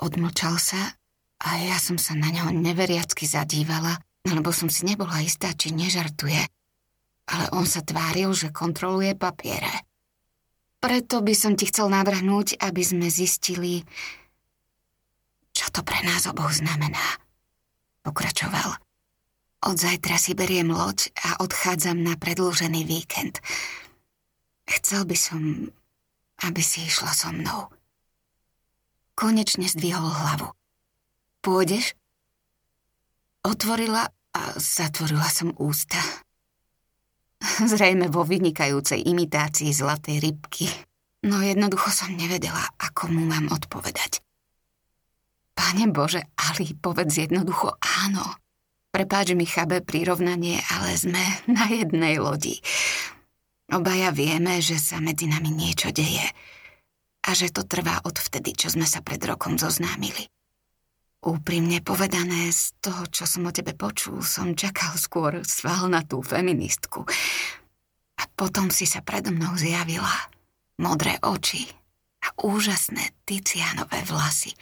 Odmlčal 0.00 0.56
sa 0.56 0.96
a 1.44 1.48
ja 1.60 1.76
som 1.76 2.00
sa 2.00 2.16
na 2.16 2.32
ňo 2.32 2.52
neveriacky 2.56 3.28
zadívala, 3.28 4.00
lebo 4.24 4.48
som 4.52 4.72
si 4.72 4.88
nebola 4.88 5.20
istá, 5.20 5.52
či 5.52 5.76
nežartuje. 5.76 6.40
ale 7.26 7.50
on 7.50 7.66
sa 7.66 7.82
tváril, 7.82 8.30
že 8.32 8.54
kontroluje 8.54 9.18
papiere. 9.18 9.82
Preto 10.78 11.18
by 11.18 11.34
som 11.34 11.58
ti 11.58 11.66
chcel 11.66 11.90
navrhnúť, 11.90 12.62
aby 12.62 12.82
sme 12.86 13.10
zistili, 13.10 13.82
čo 15.50 15.66
to 15.74 15.82
pre 15.82 15.98
nás 16.06 16.30
oboch 16.30 16.54
znamená. 16.54 17.18
Pokračoval. 18.06 18.78
Od 19.66 19.74
zajtra 19.74 20.14
si 20.20 20.38
beriem 20.38 20.70
loď 20.70 21.10
a 21.26 21.42
odchádzam 21.42 21.98
na 21.98 22.14
predlžený 22.14 22.86
víkend. 22.86 23.42
Chcel 24.66 25.06
by 25.06 25.16
som, 25.16 25.70
aby 26.42 26.62
si 26.62 26.84
išla 26.84 27.14
so 27.14 27.30
mnou. 27.30 27.70
Konečne 29.16 29.70
zdvihol 29.70 30.10
hlavu. 30.10 30.52
Pôjdeš? 31.40 31.94
Otvorila 33.46 34.10
a 34.10 34.40
zatvorila 34.58 35.30
som 35.30 35.54
ústa. 35.56 36.02
Zrejme 37.72 38.10
vo 38.10 38.26
vynikajúcej 38.26 39.06
imitácii 39.06 39.70
zlatej 39.70 40.18
rybky. 40.20 40.66
No 41.26 41.40
jednoducho 41.40 41.90
som 41.90 42.12
nevedela, 42.12 42.62
ako 42.78 43.10
mu 43.10 43.24
mám 43.24 43.48
odpovedať. 43.50 44.20
Pane 45.56 45.88
Bože, 45.88 46.28
Ali, 46.36 46.76
povedz 46.76 47.16
jednoducho 47.16 47.80
áno. 47.80 48.36
Prepáč 48.92 49.32
mi 49.32 49.48
chabe 49.48 49.80
prirovnanie, 49.80 50.60
ale 50.72 50.94
sme 50.94 51.22
na 51.56 51.66
jednej 51.72 52.20
lodi. 52.20 52.60
Obaja 53.66 54.14
vieme, 54.14 54.62
že 54.62 54.78
sa 54.78 55.02
medzi 55.02 55.26
nami 55.26 55.50
niečo 55.50 55.90
deje 55.90 56.22
a 57.26 57.30
že 57.34 57.50
to 57.50 57.66
trvá 57.66 57.98
od 58.06 58.14
vtedy, 58.14 58.54
čo 58.54 58.70
sme 58.70 58.86
sa 58.86 59.02
pred 59.02 59.18
rokom 59.26 59.58
zoznámili. 59.58 60.30
Úprimne 61.26 61.82
povedané, 61.82 62.54
z 62.54 62.70
toho, 62.78 63.02
čo 63.10 63.26
som 63.26 63.50
o 63.50 63.52
tebe 63.52 63.74
počul, 63.74 64.22
som 64.22 64.54
čakal 64.54 64.94
skôr 64.94 65.42
svalnatú 65.42 66.22
feministku. 66.22 67.02
A 68.16 68.22
potom 68.38 68.70
si 68.70 68.86
sa 68.86 69.02
predo 69.02 69.34
mnou 69.34 69.58
zjavila. 69.58 70.30
Modré 70.78 71.18
oči 71.26 71.66
a 72.22 72.30
úžasné 72.46 73.10
Ticianové 73.26 74.06
vlasy. 74.06 74.54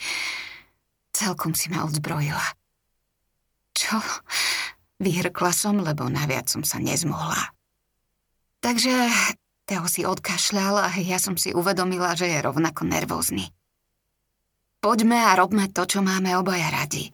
Celkom 1.13 1.53
si 1.53 1.69
ma 1.69 1.85
odzbrojila. 1.85 2.57
Čo? 3.77 4.01
Vyhrkla 5.05 5.53
som, 5.53 5.85
lebo 5.85 6.09
naviac 6.09 6.49
som 6.49 6.65
sa 6.65 6.81
nezmohla. 6.81 7.54
Takže 8.65 9.13
Teo 9.69 9.85
si 9.93 10.09
odkašľal 10.09 10.75
a 10.81 10.89
ja 11.05 11.21
som 11.21 11.37
si 11.37 11.53
uvedomila, 11.53 12.17
že 12.17 12.33
je 12.33 12.41
rovnako 12.41 12.89
nervózny. 12.89 13.53
Poďme 14.81 15.21
a 15.21 15.37
robme 15.37 15.69
to, 15.69 15.85
čo 15.85 16.01
máme 16.01 16.33
obaja 16.37 16.73
radi. 16.73 17.13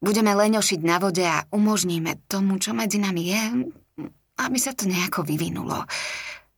Budeme 0.00 0.36
leňošiť 0.36 0.80
na 0.84 0.96
vode 1.00 1.24
a 1.24 1.44
umožníme 1.52 2.28
tomu, 2.28 2.60
čo 2.60 2.76
medzi 2.76 3.00
nami 3.00 3.22
je, 3.28 3.42
aby 4.40 4.58
sa 4.60 4.76
to 4.76 4.84
nejako 4.84 5.24
vyvinulo. 5.24 5.84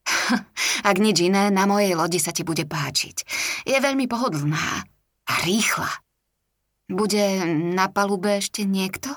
Ak 0.91 0.97
nič 0.99 1.23
iné, 1.23 1.51
na 1.55 1.67
mojej 1.67 1.95
lodi 1.95 2.19
sa 2.19 2.35
ti 2.35 2.43
bude 2.43 2.67
páčiť. 2.67 3.17
Je 3.67 3.79
veľmi 3.79 4.11
pohodlná 4.11 4.83
a 5.31 5.35
rýchla. 5.47 5.91
Bude 6.91 7.43
na 7.75 7.87
palube 7.87 8.39
ešte 8.39 8.67
niekto? 8.67 9.15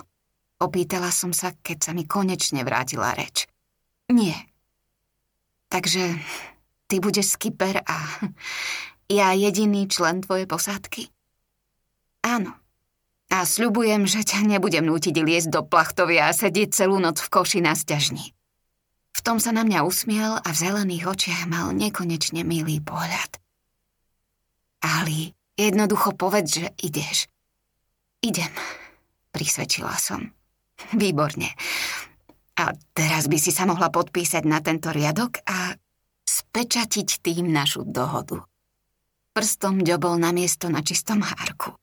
Opýtala 0.61 1.09
som 1.09 1.33
sa, 1.33 1.53
keď 1.57 1.77
sa 1.89 1.91
mi 1.93 2.05
konečne 2.05 2.61
vrátila 2.61 3.13
reč. 3.13 3.49
Nie. 4.09 4.55
Takže 5.70 6.18
ty 6.88 7.01
budeš 7.01 7.36
skipper 7.36 7.82
a 7.86 7.97
ja 9.11 9.34
jediný 9.34 9.86
člen 9.89 10.22
tvojej 10.22 10.45
posádky? 10.49 11.09
Áno. 12.26 12.57
A 13.34 13.41
sľubujem, 13.41 14.05
že 14.05 14.22
ťa 14.22 14.45
nebudem 14.45 14.86
nútiť 14.86 15.18
liesť 15.18 15.49
do 15.49 15.61
plachtovia 15.66 16.30
a 16.30 16.38
sedieť 16.38 16.78
celú 16.78 17.01
noc 17.01 17.20
v 17.26 17.32
koši 17.34 17.59
na 17.61 17.74
sťažni. 17.74 18.34
V 19.16 19.20
tom 19.26 19.41
sa 19.41 19.49
na 19.49 19.66
mňa 19.66 19.82
usmiel 19.82 20.38
a 20.38 20.47
v 20.51 20.59
zelených 20.59 21.09
očiach 21.09 21.43
mal 21.49 21.74
nekonečne 21.74 22.45
milý 22.45 22.84
pohľad. 22.84 23.41
Ali, 24.86 25.34
jednoducho 25.57 26.13
povedz, 26.13 26.61
že 26.61 26.68
ideš. 26.84 27.26
Idem, 28.22 28.51
prisvedčila 29.34 29.97
som. 29.97 30.30
Výborne. 30.93 31.49
A 32.56 32.72
teraz 32.95 33.28
by 33.28 33.36
si 33.36 33.51
sa 33.51 33.68
mohla 33.68 33.91
podpísať 33.91 34.47
na 34.47 34.64
tento 34.64 34.91
riadok 34.95 35.43
a 35.43 35.76
spečatiť 36.24 37.20
tým 37.20 37.51
našu 37.51 37.84
dohodu. 37.84 38.47
Prstom 39.36 39.84
ďobol 39.84 40.16
na 40.16 40.32
miesto 40.32 40.72
na 40.72 40.80
čistom 40.80 41.20
hárku. 41.20 41.76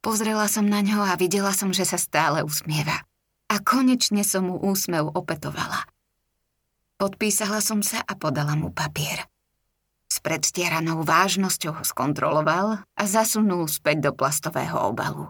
Pozrela 0.00 0.48
som 0.48 0.64
na 0.64 0.80
ňo 0.80 1.04
a 1.04 1.12
videla 1.20 1.52
som, 1.52 1.68
že 1.76 1.84
sa 1.84 2.00
stále 2.00 2.40
usmieva. 2.40 3.04
A 3.52 3.60
konečne 3.60 4.24
som 4.24 4.48
mu 4.48 4.56
úsmev 4.56 5.12
opetovala. 5.12 5.84
Podpísala 6.96 7.60
som 7.60 7.84
sa 7.84 8.00
a 8.00 8.16
podala 8.16 8.56
mu 8.56 8.72
papier. 8.72 9.28
S 10.08 10.24
predstieranou 10.24 11.04
vážnosťou 11.04 11.76
ho 11.76 11.84
skontroloval 11.84 12.80
a 12.80 13.02
zasunul 13.04 13.68
späť 13.68 14.08
do 14.08 14.10
plastového 14.16 14.80
obalu. 14.88 15.28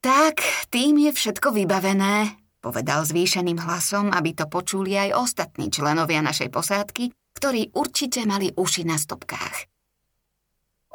Tak, 0.00 0.40
tým 0.72 0.96
je 1.04 1.12
všetko 1.12 1.52
vybavené, 1.52 2.32
povedal 2.58 3.06
zvýšeným 3.06 3.58
hlasom, 3.62 4.10
aby 4.10 4.34
to 4.34 4.50
počuli 4.50 4.98
aj 4.98 5.14
ostatní 5.14 5.70
členovia 5.70 6.22
našej 6.22 6.50
posádky, 6.50 7.10
ktorí 7.38 7.70
určite 7.74 8.26
mali 8.26 8.50
uši 8.50 8.82
na 8.82 8.98
stopkách. 8.98 9.70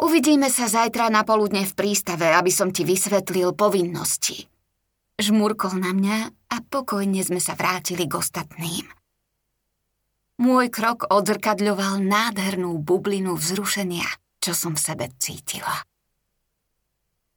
Uvidíme 0.04 0.50
sa 0.50 0.68
zajtra 0.68 1.08
na 1.14 1.24
poludne 1.24 1.64
v 1.64 1.74
prístave, 1.78 2.34
aby 2.34 2.50
som 2.50 2.74
ti 2.74 2.84
vysvetlil 2.84 3.54
povinnosti. 3.54 4.50
Žmurkol 5.22 5.78
na 5.78 5.94
mňa 5.94 6.18
a 6.50 6.56
pokojne 6.66 7.22
sme 7.22 7.38
sa 7.38 7.54
vrátili 7.54 8.10
k 8.10 8.18
ostatným. 8.18 8.90
Môj 10.42 10.74
krok 10.74 11.06
odzrkadľoval 11.14 12.02
nádhernú 12.02 12.82
bublinu 12.82 13.38
vzrušenia, 13.38 14.10
čo 14.42 14.58
som 14.58 14.74
v 14.74 14.82
sebe 14.82 15.06
cítila. 15.22 15.86